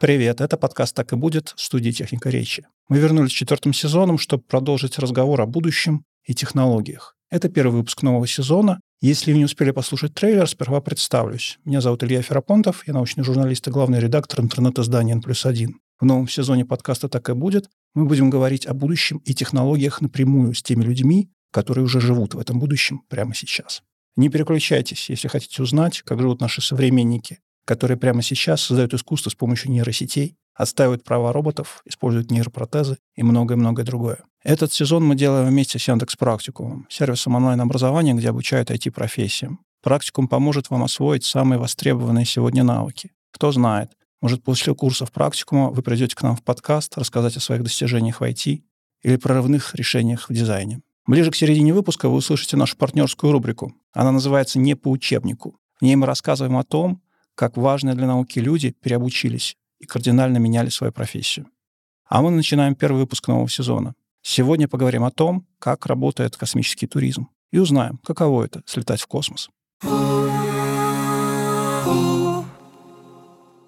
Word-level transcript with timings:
Привет, 0.00 0.40
это 0.40 0.56
подкаст 0.56 0.96
«Так 0.96 1.12
и 1.12 1.16
будет» 1.16 1.52
студии 1.56 1.90
«Техника 1.90 2.30
речи». 2.30 2.66
Мы 2.88 2.96
вернулись 2.96 3.32
четвертым 3.32 3.74
сезоном, 3.74 4.16
чтобы 4.16 4.42
продолжить 4.42 4.98
разговор 4.98 5.42
о 5.42 5.44
будущем 5.44 6.06
и 6.24 6.32
технологиях. 6.32 7.14
Это 7.28 7.50
первый 7.50 7.72
выпуск 7.72 8.00
нового 8.00 8.26
сезона. 8.26 8.80
Если 9.02 9.30
вы 9.30 9.36
не 9.36 9.44
успели 9.44 9.72
послушать 9.72 10.14
трейлер, 10.14 10.48
сперва 10.48 10.80
представлюсь. 10.80 11.58
Меня 11.66 11.82
зовут 11.82 12.02
Илья 12.02 12.22
Ферапонтов, 12.22 12.82
я 12.86 12.94
научный 12.94 13.24
журналист 13.24 13.68
и 13.68 13.70
главный 13.70 14.00
редактор 14.00 14.40
интернет-издания 14.40 15.12
N 15.12 15.20
плюс 15.20 15.44
1. 15.44 15.78
В 16.00 16.04
новом 16.06 16.28
сезоне 16.28 16.64
подкаста 16.64 17.10
«Так 17.10 17.28
и 17.28 17.34
будет» 17.34 17.68
мы 17.92 18.06
будем 18.06 18.30
говорить 18.30 18.64
о 18.64 18.72
будущем 18.72 19.18
и 19.26 19.34
технологиях 19.34 20.00
напрямую 20.00 20.54
с 20.54 20.62
теми 20.62 20.82
людьми, 20.82 21.28
которые 21.52 21.84
уже 21.84 22.00
живут 22.00 22.32
в 22.32 22.38
этом 22.38 22.58
будущем 22.58 23.02
прямо 23.10 23.34
сейчас. 23.34 23.82
Не 24.16 24.30
переключайтесь, 24.30 25.10
если 25.10 25.28
хотите 25.28 25.62
узнать, 25.62 26.00
как 26.06 26.20
живут 26.20 26.40
наши 26.40 26.62
современники, 26.62 27.40
которые 27.70 27.96
прямо 27.96 28.20
сейчас 28.20 28.62
создают 28.62 28.94
искусство 28.94 29.30
с 29.30 29.36
помощью 29.36 29.70
нейросетей, 29.70 30.34
отстаивают 30.56 31.04
права 31.04 31.32
роботов, 31.32 31.82
используют 31.84 32.28
нейропротезы 32.28 32.98
и 33.14 33.22
многое-многое 33.22 33.86
другое. 33.86 34.24
Этот 34.42 34.72
сезон 34.72 35.04
мы 35.04 35.14
делаем 35.14 35.46
вместе 35.46 35.78
с 35.78 35.86
Яндекс 35.86 36.16
Практикумом, 36.16 36.88
сервисом 36.90 37.36
онлайн-образования, 37.36 38.14
где 38.14 38.30
обучают 38.30 38.72
IT-профессиям. 38.72 39.60
Практикум 39.84 40.26
поможет 40.26 40.68
вам 40.68 40.82
освоить 40.82 41.24
самые 41.24 41.60
востребованные 41.60 42.24
сегодня 42.24 42.64
навыки. 42.64 43.12
Кто 43.30 43.52
знает, 43.52 43.92
может, 44.20 44.42
после 44.42 44.74
курсов 44.74 45.12
практикума 45.12 45.70
вы 45.70 45.82
придете 45.82 46.16
к 46.16 46.22
нам 46.24 46.34
в 46.34 46.42
подкаст 46.42 46.98
рассказать 46.98 47.36
о 47.36 47.40
своих 47.40 47.62
достижениях 47.62 48.20
в 48.20 48.24
IT 48.24 48.64
или 49.02 49.16
прорывных 49.16 49.76
решениях 49.76 50.28
в 50.28 50.34
дизайне. 50.34 50.80
Ближе 51.06 51.30
к 51.30 51.36
середине 51.36 51.72
выпуска 51.72 52.08
вы 52.08 52.16
услышите 52.16 52.56
нашу 52.56 52.76
партнерскую 52.76 53.30
рубрику. 53.30 53.72
Она 53.92 54.10
называется 54.10 54.58
«Не 54.58 54.74
по 54.74 54.90
учебнику». 54.90 55.54
В 55.80 55.84
ней 55.84 55.94
мы 55.94 56.06
рассказываем 56.06 56.56
о 56.56 56.64
том, 56.64 57.00
как 57.40 57.56
важные 57.56 57.94
для 57.94 58.06
науки 58.06 58.38
люди 58.38 58.74
переобучились 58.82 59.56
и 59.78 59.86
кардинально 59.86 60.36
меняли 60.36 60.68
свою 60.68 60.92
профессию. 60.92 61.46
А 62.06 62.20
мы 62.20 62.30
начинаем 62.30 62.74
первый 62.74 62.98
выпуск 62.98 63.28
нового 63.28 63.48
сезона. 63.48 63.94
Сегодня 64.20 64.68
поговорим 64.68 65.04
о 65.04 65.10
том, 65.10 65.46
как 65.58 65.86
работает 65.86 66.36
космический 66.36 66.86
туризм, 66.86 67.28
и 67.50 67.58
узнаем, 67.58 67.96
каково 68.04 68.44
это— 68.44 68.62
слетать 68.66 69.00
в 69.00 69.06
космос. 69.06 69.48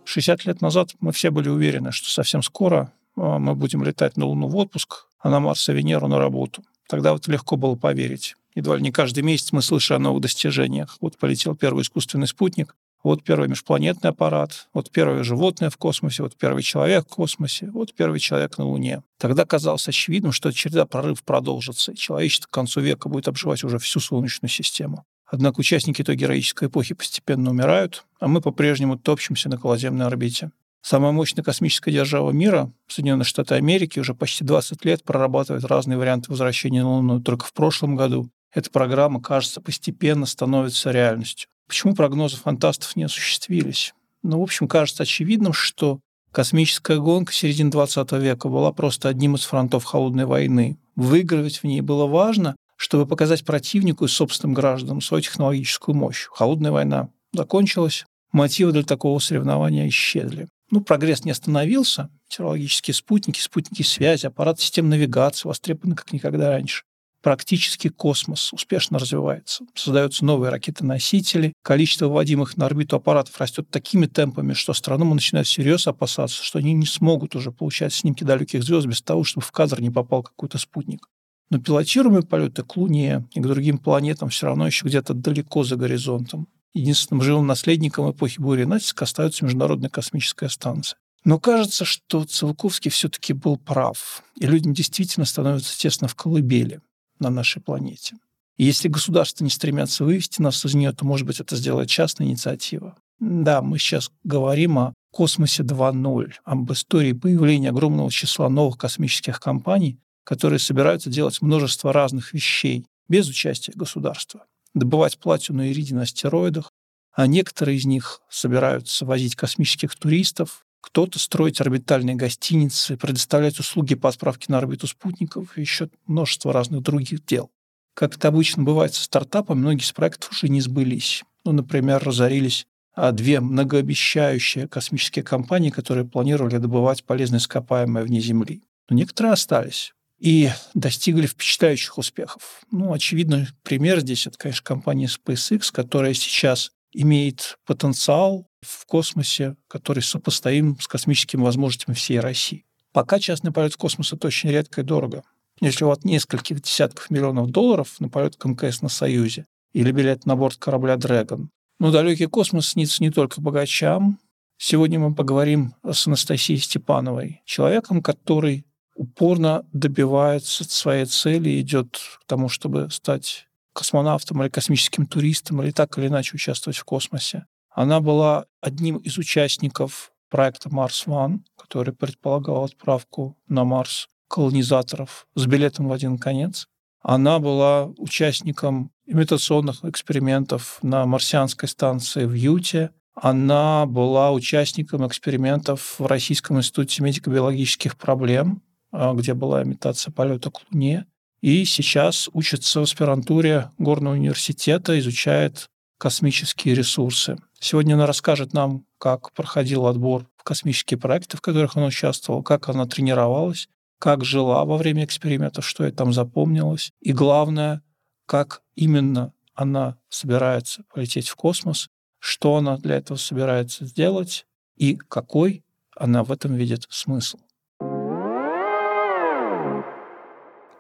60 0.05 0.45
лет 0.45 0.61
назад 0.61 0.91
мы 1.01 1.13
все 1.13 1.31
были 1.31 1.49
уверены, 1.49 1.93
что 1.93 2.11
совсем 2.11 2.43
скоро 2.43 2.93
а, 3.17 3.39
мы 3.39 3.55
будем 3.55 3.83
летать 3.85 4.19
на 4.19 4.27
Луну 4.27 4.49
в 4.49 4.57
отпуск, 4.57 5.07
а 5.19 5.31
на 5.31 5.41
Марс 5.41 5.67
и 5.71 5.73
Венеру 5.73 6.09
на 6.09 6.19
работу. 6.19 6.63
Тогда 6.91 7.15
вот 7.15 7.27
легко 7.27 7.57
было 7.57 7.75
поверить. 7.75 8.37
Едва 8.55 8.77
ли 8.77 8.83
не 8.83 8.93
каждый 8.93 9.23
месяц 9.23 9.53
мы 9.53 9.63
слышали 9.63 9.97
о 9.97 10.01
новых 10.01 10.21
достижениях. 10.21 10.99
Вот 11.01 11.17
полетел 11.17 11.57
первый 11.57 11.85
искусственный 11.85 12.27
спутник, 12.27 12.77
вот 13.03 13.25
первый 13.25 13.49
межпланетный 13.49 14.11
аппарат, 14.11 14.69
вот 14.73 14.91
первое 14.91 15.25
животное 15.25 15.71
в 15.71 15.77
космосе, 15.77 16.23
вот 16.23 16.37
первый 16.37 16.63
человек 16.63 17.07
в 17.07 17.15
космосе, 17.15 17.71
вот 17.73 17.95
первый 17.95 18.21
человек 18.21 18.59
на 18.59 18.65
Луне. 18.65 19.03
Тогда 19.19 19.45
казалось 19.45 19.89
очевидным, 19.89 20.33
что 20.33 20.53
череда 20.53 20.87
прорыв 20.87 21.23
продолжится, 21.25 21.93
и 21.93 21.97
человечество 21.97 22.49
к 22.49 22.55
концу 22.55 22.81
века 22.81 23.09
будет 23.09 23.29
обживать 23.29 23.65
уже 23.65 23.79
всю 23.79 24.01
Солнечную 24.01 24.51
систему. 24.51 25.05
Однако 25.27 25.61
участники 25.61 26.05
той 26.05 26.17
героической 26.17 26.69
эпохи 26.69 26.95
постепенно 26.95 27.51
умирают, 27.51 28.05
а 28.21 28.29
мы 28.29 28.41
по-прежнему 28.41 28.99
топчемся 28.99 29.49
на 29.49 29.57
околоземной 29.57 30.07
орбите. 30.07 30.51
Самая 30.83 31.13
мощная 31.13 31.45
космическая 31.45 31.93
держава 31.93 32.33
мира, 32.33 32.73
Соединенные 32.89 33.25
Штаты 33.25 33.55
Америки, 33.55 34.01
уже 34.01 34.15
почти 34.15 34.45
20 34.45 34.85
лет 34.85 35.05
прорабатывает 35.05 35.65
разные 35.65 35.97
варианты 35.97 36.31
возвращения 36.31 36.83
на 36.83 36.97
Луну. 36.97 37.21
Только 37.21 37.47
в 37.47 37.53
прошлом 37.53 37.95
году 37.95 38.29
эта 38.53 38.69
программа, 38.71 39.23
кажется, 39.23 39.61
постепенно 39.61 40.27
становится 40.27 40.91
реальностью. 40.91 41.49
Почему 41.67 41.95
прогнозы 41.95 42.37
фантастов 42.37 42.97
не 42.97 43.05
осуществились? 43.05 43.95
Ну, 44.23 44.41
в 44.41 44.43
общем, 44.43 44.69
кажется 44.69 45.03
очевидным, 45.03 45.53
что 45.53 46.01
космическая 46.31 46.99
гонка 46.99 47.33
середины 47.33 47.71
20 47.71 48.13
века 48.13 48.49
была 48.49 48.73
просто 48.73 49.09
одним 49.09 49.35
из 49.35 49.45
фронтов 49.45 49.85
холодной 49.85 50.27
войны. 50.27 50.79
Выигрывать 50.97 51.59
в 51.59 51.65
ней 51.65 51.81
было 51.81 52.07
важно, 52.07 52.57
чтобы 52.77 53.07
показать 53.07 53.45
противнику 53.45 54.05
и 54.05 54.09
собственным 54.09 54.55
гражданам 54.55 55.01
свою 55.01 55.23
технологическую 55.23 55.95
мощь. 55.95 56.27
Холодная 56.31 56.73
война 56.73 57.09
закончилась, 57.33 58.05
мотивы 58.33 58.73
для 58.73 58.83
такого 58.83 59.19
соревнования 59.19 59.89
исчезли. 59.89 60.49
Ну, 60.71 60.81
прогресс 60.81 61.25
не 61.25 61.31
остановился. 61.31 62.11
Метеорологические 62.31 62.95
спутники, 62.95 63.41
спутники 63.41 63.83
связи, 63.83 64.27
аппарат 64.27 64.59
систем 64.59 64.89
навигации 64.89 65.49
востребованы 65.49 65.97
как 65.97 66.13
никогда 66.13 66.51
раньше 66.51 66.85
практически 67.23 67.89
космос 67.89 68.53
успешно 68.53 68.99
развивается. 68.99 69.65
Создаются 69.75 70.25
новые 70.25 70.51
ракеты-носители, 70.51 71.55
количество 71.63 72.09
вводимых 72.09 72.57
на 72.57 72.67
орбиту 72.67 72.97
аппаратов 72.97 73.39
растет 73.41 73.71
такими 73.71 74.07
темпами, 74.07 74.53
что 74.53 74.73
астрономы 74.73 75.15
начинают 75.15 75.47
всерьез 75.47 75.87
опасаться, 75.87 76.43
что 76.43 76.59
они 76.59 76.75
не 76.75 76.87
смогут 76.87 77.35
уже 77.37 77.53
получать 77.53 77.95
снимки 77.95 78.25
далеких 78.25 78.63
звезд 78.63 78.87
без 78.87 79.01
того, 79.01 79.25
чтобы 79.25 79.47
в 79.47 79.53
кадр 79.53 79.81
не 79.81 79.91
попал 79.91 80.23
какой-то 80.23 80.59
спутник. 80.59 81.09
Но 81.51 81.59
пилотируемые 81.59 82.23
полеты 82.23 82.63
к 82.63 82.77
Луне 82.77 83.27
и 83.33 83.41
к 83.41 83.47
другим 83.47 83.79
планетам 83.79 84.29
все 84.29 84.47
равно 84.47 84.67
еще 84.67 84.87
где-то 84.87 85.15
далеко 85.15 85.65
за 85.65 85.77
горизонтом. 85.77 86.49
Единственным 86.75 87.23
живым 87.23 87.47
наследником 87.47 88.11
эпохи 88.11 88.41
бури 88.41 88.65
натиска 88.65 89.05
остается 89.05 89.45
Международная 89.45 89.91
космическая 89.91 90.49
станция. 90.49 90.99
Но 91.25 91.39
кажется, 91.39 91.85
что 91.85 92.25
Целковский 92.25 92.91
все-таки 92.91 93.33
был 93.33 93.57
прав, 93.57 94.25
и 94.41 94.47
людям 94.47 94.73
действительно 94.73 95.27
становится 95.27 95.79
тесно 95.79 96.09
в 96.09 96.17
колыбели 96.17 96.81
на 97.23 97.31
нашей 97.31 97.63
планете. 97.63 98.17
И 98.57 98.65
если 98.65 98.89
государства 98.89 99.45
не 99.45 99.51
стремятся 99.51 100.05
вывести 100.05 100.43
нас 100.43 100.65
из 100.65 100.75
нее, 100.75 100.93
то, 100.93 101.07
может 101.07 101.27
быть, 101.27 101.41
это 101.41 101.57
сделает 101.57 101.89
частная 101.89 102.27
инициатива. 102.27 102.97
Да, 103.19 103.63
мы 103.63 103.79
сейчас 103.79 104.11
говорим 104.25 104.79
о 104.79 104.95
космосе 105.11 105.63
2.0, 105.63 106.33
об 106.45 106.73
истории 106.73 107.13
появления 107.13 107.71
огромного 107.71 108.11
числа 108.11 108.49
новых 108.49 108.79
космических 108.79 109.41
компаний, 109.41 109.99
которые 110.25 110.59
собираются 110.59 111.11
делать 111.11 111.41
множество 111.41 111.93
разных 111.93 112.33
вещей 112.33 112.85
без 113.09 113.29
участия 113.29 113.73
государства. 113.75 114.45
Добывать 114.75 115.19
платину 115.19 115.63
и 115.65 115.71
иридий 115.71 115.95
на 115.95 116.03
астероидах, 116.03 116.71
а 117.13 117.27
некоторые 117.27 117.77
из 117.77 117.85
них 117.85 118.23
собираются 118.31 119.05
возить 119.05 119.37
космических 119.37 119.95
туристов, 119.97 120.65
кто-то 120.83 121.19
строить 121.19 121.61
орбитальные 121.61 122.17
гостиницы, 122.17 122.99
предоставлять 122.99 123.59
услуги 123.59 123.95
по 123.95 124.11
отправке 124.11 124.47
на 124.49 124.59
орбиту 124.59 124.87
спутников 124.87 125.57
и 125.57 125.63
еще 125.63 125.89
множество 126.07 126.53
разных 126.53 126.83
других 126.83 127.25
дел. 127.25 127.51
Как 127.95 128.17
это 128.17 128.29
обычно 128.29 128.63
бывает 128.63 128.93
со 128.93 129.05
стартапами, 129.05 129.59
многие 129.59 129.85
из 129.85 129.93
проектов 129.93 130.33
уже 130.33 130.49
не 130.49 130.61
сбылись. 130.61 131.25
Ну, 131.45 131.53
например, 131.53 132.03
разорились 132.03 132.67
а 132.95 133.13
две 133.13 133.41
многообещающие 133.41 134.69
космические 134.69 135.23
компании, 135.23 135.71
которые 135.71 136.05
планировали 136.05 136.59
добывать 136.59 137.05
полезные 137.05 137.39
ископаемые 137.39 138.05
вне 138.05 138.21
Земли. 138.21 138.63
Но 138.89 138.97
некоторые 138.97 139.33
остались 139.33 139.95
и 140.19 140.51
достигли 140.75 141.27
впечатляющих 141.27 141.97
успехов. 141.99 142.63
Ну, 142.71 142.93
очевидный 142.93 143.49
пример 143.63 144.01
здесь– 144.01 144.27
это, 144.29 144.39
конечно, 144.39 144.63
компания 144.63 145.07
SpaceX, 145.07 145.73
которая 145.73 146.15
сейчас 146.15 146.71
имеет 146.93 147.57
потенциал 147.67 148.47
в 148.63 148.87
космосе, 148.87 149.57
который 149.69 150.03
сопоставим 150.03 150.79
с 150.81 150.89
космическими 150.89 151.43
возможностями 151.43 151.95
всей 151.95 152.21
России. 152.21 152.65
Пока 152.93 153.19
частный 153.19 153.53
полет 153.53 153.75
в 153.75 153.77
космос– 153.77 154.13
это 154.15 154.29
очень 154.29 154.51
редко 154.51 154.81
и 154.81 154.85
дорого. 154.85 155.25
Если 155.61 155.85
от 155.85 156.05
нескольких 156.05 156.61
десятков 156.61 157.11
миллионов 157.11 157.51
долларов 157.51 158.01
на 158.01 158.09
полет 158.09 158.37
к 158.37 158.45
МКС 158.45 158.83
на 158.83 158.89
Союзе 158.89 159.47
или 159.73 159.93
билет 159.93 160.27
на 160.27 160.37
борт 160.37 160.57
корабля 160.57 160.97
«Дрэгон». 160.97 161.51
Но 161.79 161.91
далекий 161.91 162.27
космос 162.27 162.69
снится 162.69 163.03
не 163.03 163.11
только 163.11 163.41
богачам. 163.41 164.19
Сегодня 164.59 164.99
мы 164.99 165.15
поговорим 165.15 165.75
с 165.85 166.07
Анастасией 166.07 166.61
Степановой, 166.61 167.43
человеком, 167.45 168.03
который 168.03 168.65
упорно 168.95 169.67
добивается 169.73 170.65
своей 170.65 171.07
цели 171.07 171.61
идет 171.61 171.99
к 172.21 172.27
тому, 172.27 172.49
чтобы 172.49 172.89
стать 172.91 173.47
космонавтом 173.73 174.43
или 174.43 174.51
космическим 174.51 175.07
туристом, 175.07 175.63
или 175.63 175.71
так 175.71 175.99
или 175.99 176.07
иначе 176.07 176.35
участвовать 176.35 176.77
в 176.77 176.85
космосе. 176.85 177.47
Она 177.75 178.01
была 178.01 178.47
одним 178.61 178.97
из 178.99 179.19
участников 179.19 180.13
проекта 180.31 180.69
Mars 180.69 181.07
One, 181.07 181.41
который 181.57 181.95
предполагал 181.95 182.65
отправку 182.65 183.37
на 183.49 183.65
Марс 183.65 184.09
колонизаторов 184.29 185.27
с 185.35 185.47
билетом 185.47 185.89
в 185.89 185.93
один 185.93 186.19
конец. 186.19 186.67
Она 187.03 187.39
была 187.39 187.87
участником 187.99 188.93
имитационных 189.07 189.85
экспериментов 189.85 190.79
на 190.83 191.05
марсианской 191.05 191.69
станции 191.69 192.25
в 192.25 192.33
Юте. 192.33 192.91
Она 193.15 193.85
была 193.87 194.33
участником 194.33 195.07
экспериментов 195.07 195.97
в 195.99 196.07
Российском 196.07 196.59
институте 196.59 197.03
медико-биологических 197.03 197.97
проблем, 197.99 198.63
а, 198.91 199.13
где 199.13 199.35
была 199.35 199.63
имитация 199.63 200.13
полета 200.13 200.51
к 200.51 200.61
Луне. 200.71 201.07
И 201.43 201.65
сейчас 201.65 202.31
учится 202.33 202.81
в 202.81 202.85
аспирантуре 202.85 203.71
Горного 203.77 204.15
университета, 204.15 204.99
изучает 204.99 205.69
космические 206.03 206.75
ресурсы. 206.75 207.37
Сегодня 207.61 207.95
она 207.95 208.07
расскажет 208.07 208.53
нам, 208.53 208.85
как 208.99 209.33
проходил 209.35 209.87
отбор 209.87 210.27
в 210.37 210.43
космические 210.43 210.99
проекты, 210.99 211.37
в 211.37 211.41
которых 211.41 211.77
она 211.77 211.87
участвовала, 211.87 212.43
как 212.43 212.69
она 212.69 212.87
тренировалась, 212.87 213.69
как 214.01 214.25
жила 214.25 214.65
во 214.65 214.79
время 214.79 215.05
экспериментов, 215.05 215.65
что 215.65 215.85
ей 215.85 215.93
там 215.93 216.13
запомнилось. 216.13 216.91
И 217.01 217.13
главное, 217.13 217.85
как 218.27 218.63
именно 218.75 219.33
она 219.55 219.97
собирается 220.09 220.83
полететь 220.93 221.29
в 221.29 221.37
космос, 221.37 221.89
что 222.19 222.57
она 222.57 222.79
для 222.79 222.97
этого 222.97 223.17
собирается 223.17 223.87
сделать 223.87 224.45
и 224.75 224.97
какой 224.97 225.65
она 225.95 226.25
в 226.25 226.33
этом 226.33 226.57
видит 226.57 226.85
смысл. 226.91 227.39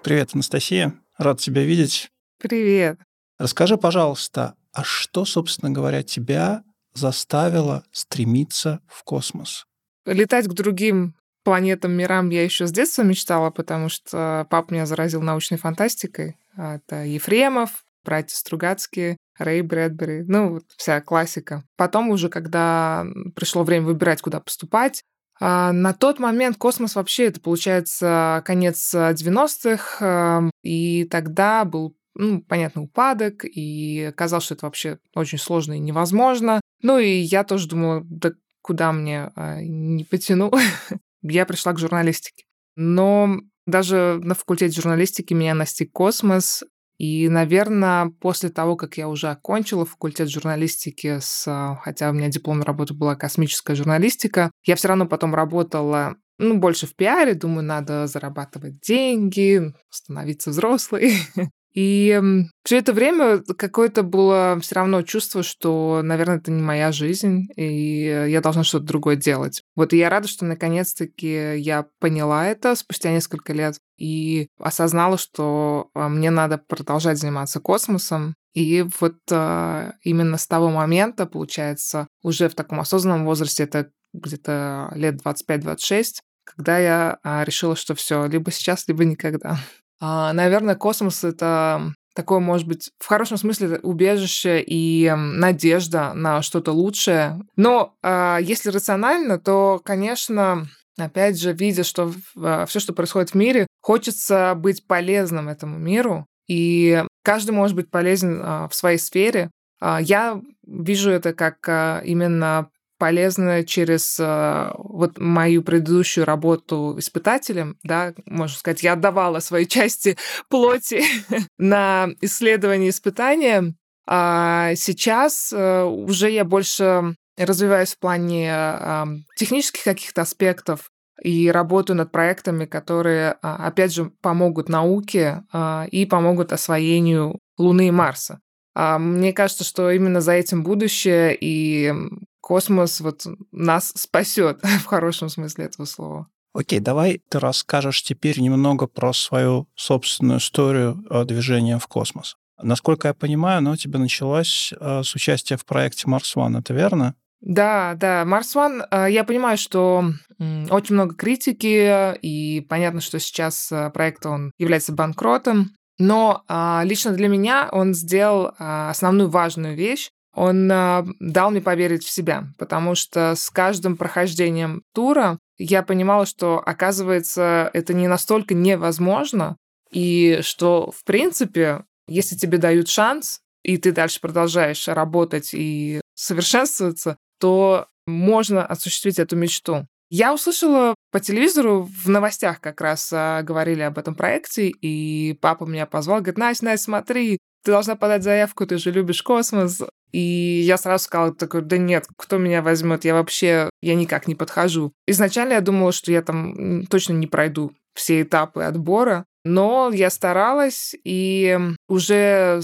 Привет, 0.02 0.30
Анастасия. 0.34 0.94
Рад 1.16 1.38
тебя 1.38 1.62
видеть. 1.62 2.10
Привет. 2.38 2.98
Расскажи, 3.38 3.76
пожалуйста, 3.76 4.56
а 4.72 4.84
что, 4.84 5.24
собственно 5.24 5.70
говоря, 5.70 6.02
тебя 6.02 6.64
заставило 6.94 7.84
стремиться 7.92 8.80
в 8.86 9.04
космос? 9.04 9.66
Летать 10.06 10.48
к 10.48 10.52
другим 10.52 11.14
планетам, 11.44 11.92
мирам 11.92 12.30
я 12.30 12.44
еще 12.44 12.66
с 12.66 12.72
детства 12.72 13.02
мечтала, 13.02 13.50
потому 13.50 13.88
что 13.88 14.46
папа 14.50 14.72
меня 14.72 14.86
заразил 14.86 15.22
научной 15.22 15.58
фантастикой. 15.58 16.36
Это 16.56 17.04
Ефремов, 17.04 17.84
братья 18.04 18.36
Стругацкие, 18.36 19.16
Рэй 19.38 19.62
Брэдбери, 19.62 20.24
ну, 20.26 20.54
вот 20.54 20.64
вся 20.76 21.00
классика. 21.00 21.64
Потом 21.76 22.10
уже, 22.10 22.28
когда 22.28 23.04
пришло 23.34 23.64
время 23.64 23.86
выбирать, 23.86 24.20
куда 24.20 24.40
поступать, 24.40 25.02
а, 25.40 25.72
на 25.72 25.92
тот 25.92 26.18
момент 26.18 26.56
космос 26.56 26.94
вообще, 26.94 27.24
это 27.24 27.40
получается 27.40 28.42
конец 28.44 28.94
90-х, 28.94 30.04
эм, 30.04 30.50
и 30.62 31.04
тогда 31.04 31.64
был 31.64 31.96
ну, 32.14 32.42
понятно, 32.42 32.82
упадок, 32.82 33.44
и 33.44 34.12
казалось, 34.16 34.44
что 34.44 34.54
это 34.54 34.66
вообще 34.66 34.98
очень 35.14 35.38
сложно 35.38 35.74
и 35.74 35.78
невозможно. 35.78 36.60
Ну, 36.82 36.98
и 36.98 37.10
я 37.10 37.44
тоже 37.44 37.68
думала, 37.68 38.02
да 38.04 38.32
куда 38.60 38.92
мне 38.92 39.32
а, 39.34 39.60
не 39.60 40.04
потяну. 40.04 40.52
я 41.22 41.46
пришла 41.46 41.72
к 41.72 41.78
журналистике. 41.78 42.44
Но 42.76 43.38
даже 43.66 44.20
на 44.22 44.34
факультете 44.34 44.80
журналистики 44.80 45.34
меня 45.34 45.54
настиг 45.54 45.92
космос, 45.92 46.62
и, 46.98 47.28
наверное, 47.28 48.12
после 48.20 48.48
того, 48.48 48.76
как 48.76 48.96
я 48.96 49.08
уже 49.08 49.28
окончила 49.28 49.84
факультет 49.84 50.28
журналистики, 50.30 51.18
с, 51.20 51.48
а, 51.48 51.76
хотя 51.82 52.10
у 52.10 52.12
меня 52.12 52.28
дипломная 52.28 52.64
работа 52.64 52.94
была 52.94 53.16
космическая 53.16 53.74
журналистика, 53.74 54.52
я 54.64 54.76
все 54.76 54.88
равно 54.88 55.06
потом 55.06 55.34
работала 55.34 56.14
ну, 56.38 56.58
больше 56.58 56.86
в 56.86 56.94
пиаре, 56.94 57.34
думаю, 57.34 57.64
надо 57.64 58.06
зарабатывать 58.06 58.80
деньги, 58.80 59.74
становиться 59.90 60.50
взрослой. 60.50 61.14
И 61.74 62.20
все 62.64 62.78
это 62.78 62.92
время 62.92 63.38
какое-то 63.38 64.02
было 64.02 64.58
все 64.60 64.74
равно 64.74 65.02
чувство, 65.02 65.42
что, 65.42 66.00
наверное, 66.02 66.36
это 66.36 66.50
не 66.50 66.62
моя 66.62 66.92
жизнь, 66.92 67.48
и 67.56 68.04
я 68.04 68.40
должна 68.40 68.62
что-то 68.62 68.86
другое 68.86 69.16
делать. 69.16 69.62
Вот 69.74 69.92
и 69.92 69.98
я 69.98 70.10
рада, 70.10 70.28
что 70.28 70.44
наконец-таки 70.44 71.56
я 71.58 71.86
поняла 71.98 72.46
это 72.46 72.74
спустя 72.74 73.10
несколько 73.10 73.52
лет 73.52 73.78
и 73.96 74.48
осознала, 74.58 75.16
что 75.16 75.90
а, 75.94 76.08
мне 76.08 76.30
надо 76.30 76.58
продолжать 76.58 77.18
заниматься 77.18 77.60
космосом. 77.60 78.34
И 78.52 78.84
вот 79.00 79.18
а, 79.30 79.92
именно 80.02 80.36
с 80.36 80.46
того 80.46 80.70
момента, 80.70 81.24
получается, 81.24 82.08
уже 82.22 82.48
в 82.48 82.54
таком 82.54 82.80
осознанном 82.80 83.24
возрасте, 83.24 83.62
это 83.62 83.90
где-то 84.12 84.92
лет 84.94 85.20
25-26, 85.24 86.20
когда 86.44 86.78
я 86.78 87.18
а, 87.22 87.44
решила, 87.44 87.76
что 87.76 87.94
все, 87.94 88.26
либо 88.26 88.50
сейчас, 88.50 88.86
либо 88.88 89.04
никогда. 89.04 89.58
А, 90.04 90.32
наверное, 90.32 90.74
космос— 90.74 91.22
это 91.24 91.94
такое, 92.12 92.40
может 92.40 92.66
быть, 92.66 92.90
в 92.98 93.06
хорошем 93.06 93.36
смысле 93.36 93.78
убежище 93.78 94.60
и 94.60 95.14
надежда 95.16 96.12
на 96.12 96.42
что-то 96.42 96.72
лучшее. 96.72 97.40
Но 97.54 97.94
э, 98.02 98.38
если 98.42 98.70
рационально, 98.70 99.38
то, 99.38 99.80
конечно, 99.82 100.66
опять 100.98 101.40
же, 101.40 101.52
видя, 101.52 101.84
что 101.84 102.12
а, 102.36 102.66
все, 102.66 102.80
что 102.80 102.92
происходит 102.92 103.30
в 103.30 103.36
мире, 103.36 103.68
хочется 103.80 104.54
быть 104.56 104.84
полезным 104.88 105.48
этому 105.48 105.78
миру. 105.78 106.26
И 106.48 107.04
каждый 107.22 107.52
может 107.52 107.76
быть 107.76 107.88
полезен 107.88 108.68
в 108.68 108.70
своей 108.72 108.98
сфере. 108.98 109.50
Я 109.80 110.42
вижу 110.66 111.10
это 111.10 111.32
как 111.32 112.04
именно 112.04 112.68
полезно 113.02 113.64
через 113.64 114.16
э, 114.20 114.70
вот 114.78 115.18
мою 115.18 115.64
предыдущую 115.64 116.24
работу 116.24 116.94
испытателем, 116.98 117.76
да, 117.82 118.14
можно 118.26 118.56
сказать, 118.56 118.84
я 118.84 118.92
отдавала 118.92 119.40
свои 119.40 119.66
части 119.76 120.16
плоти 120.48 121.02
на 121.58 122.10
исследование 122.20 122.90
испытания, 122.90 123.74
а 124.06 124.76
сейчас 124.76 125.52
э, 125.52 125.82
уже 125.82 126.30
я 126.30 126.44
больше 126.44 127.16
развиваюсь 127.36 127.94
в 127.94 127.98
плане 127.98 128.52
э, 128.54 129.04
технических 129.34 129.82
каких-то 129.82 130.22
аспектов 130.22 130.88
и 131.20 131.50
работаю 131.50 131.96
над 131.96 132.12
проектами, 132.12 132.66
которые, 132.66 133.34
а, 133.42 133.66
опять 133.66 133.92
же, 133.92 134.12
помогут 134.20 134.68
науке 134.68 135.42
а, 135.52 135.86
и 135.90 136.06
помогут 136.06 136.52
освоению 136.52 137.40
Луны 137.58 137.88
и 137.88 137.90
Марса. 137.90 138.38
А, 138.74 138.98
мне 138.98 139.32
кажется, 139.32 139.64
что 139.64 139.90
именно 139.90 140.20
за 140.20 140.32
этим 140.32 140.62
будущее, 140.62 141.36
и 141.38 141.92
космос 142.42 143.00
вот 143.00 143.26
нас 143.52 143.92
спасет 143.96 144.60
в 144.82 144.84
хорошем 144.84 145.30
смысле 145.30 145.64
этого 145.64 145.86
слова. 145.86 146.28
Окей, 146.54 146.80
давай 146.80 147.22
ты 147.30 147.38
расскажешь 147.40 148.02
теперь 148.02 148.38
немного 148.40 148.86
про 148.86 149.14
свою 149.14 149.68
собственную 149.74 150.38
историю 150.38 151.02
э, 151.08 151.24
движения 151.24 151.78
в 151.78 151.86
космос. 151.86 152.36
Насколько 152.60 153.08
я 153.08 153.14
понимаю, 153.14 153.58
она 153.58 153.72
у 153.72 153.76
тебя 153.76 153.98
началась 153.98 154.72
э, 154.78 155.02
с 155.02 155.14
участия 155.14 155.56
в 155.56 155.64
проекте 155.64 156.08
Марс 156.08 156.36
One, 156.36 156.58
это 156.58 156.74
верно? 156.74 157.14
Да, 157.40 157.94
да, 157.94 158.24
Марс 158.26 158.54
One, 158.54 158.86
э, 158.90 159.06
я 159.10 159.24
понимаю, 159.24 159.56
что 159.56 160.04
очень 160.38 160.94
много 160.94 161.14
критики, 161.14 162.18
и 162.20 162.60
понятно, 162.62 163.00
что 163.00 163.20
сейчас 163.20 163.72
проект 163.94 164.26
он 164.26 164.50
является 164.58 164.92
банкротом, 164.92 165.70
но 165.98 166.42
лично 166.82 167.12
для 167.12 167.28
меня 167.28 167.68
он 167.70 167.94
сделал 167.94 168.50
основную 168.58 169.30
важную 169.30 169.76
вещь, 169.76 170.10
он 170.34 170.70
э, 170.70 171.04
дал 171.20 171.50
мне 171.50 171.60
поверить 171.60 172.04
в 172.04 172.10
себя, 172.10 172.44
потому 172.58 172.94
что 172.94 173.34
с 173.34 173.50
каждым 173.50 173.96
прохождением 173.96 174.82
тура 174.94 175.38
я 175.58 175.82
понимала, 175.82 176.26
что, 176.26 176.62
оказывается, 176.64 177.70
это 177.72 177.94
не 177.94 178.08
настолько 178.08 178.54
невозможно, 178.54 179.56
и 179.90 180.40
что, 180.42 180.90
в 180.90 181.04
принципе, 181.04 181.84
если 182.08 182.34
тебе 182.36 182.58
дают 182.58 182.88
шанс, 182.88 183.40
и 183.62 183.76
ты 183.76 183.92
дальше 183.92 184.20
продолжаешь 184.20 184.88
работать 184.88 185.50
и 185.52 186.00
совершенствоваться, 186.14 187.16
то 187.38 187.86
можно 188.06 188.64
осуществить 188.64 189.18
эту 189.18 189.36
мечту. 189.36 189.86
Я 190.10 190.34
услышала 190.34 190.94
по 191.10 191.20
телевизору 191.20 191.88
в 192.04 192.08
новостях 192.08 192.60
как 192.60 192.80
раз 192.80 193.10
а, 193.12 193.42
говорили 193.42 193.80
об 193.80 193.98
этом 193.98 194.14
проекте, 194.14 194.68
и 194.68 195.38
папа 195.40 195.64
меня 195.64 195.86
позвал, 195.86 196.18
говорит, 196.18 196.38
Настя, 196.38 196.66
Настя, 196.66 196.84
смотри, 196.84 197.38
ты 197.64 197.70
должна 197.70 197.96
подать 197.96 198.22
заявку, 198.22 198.66
ты 198.66 198.76
же 198.76 198.90
любишь 198.90 199.22
космос. 199.22 199.82
И 200.12 200.62
я 200.64 200.76
сразу 200.76 201.04
сказала 201.04 201.34
такой, 201.34 201.62
да 201.62 201.78
нет, 201.78 202.06
кто 202.16 202.38
меня 202.38 202.62
возьмет, 202.62 203.04
я 203.04 203.14
вообще, 203.14 203.70
я 203.80 203.94
никак 203.94 204.28
не 204.28 204.34
подхожу. 204.34 204.92
Изначально 205.06 205.54
я 205.54 205.60
думала, 205.60 205.92
что 205.92 206.12
я 206.12 206.22
там 206.22 206.86
точно 206.86 207.14
не 207.14 207.26
пройду 207.26 207.72
все 207.94 208.22
этапы 208.22 208.62
отбора, 208.62 209.24
но 209.44 209.90
я 209.92 210.10
старалась, 210.10 210.94
и 211.04 211.58
уже 211.88 212.60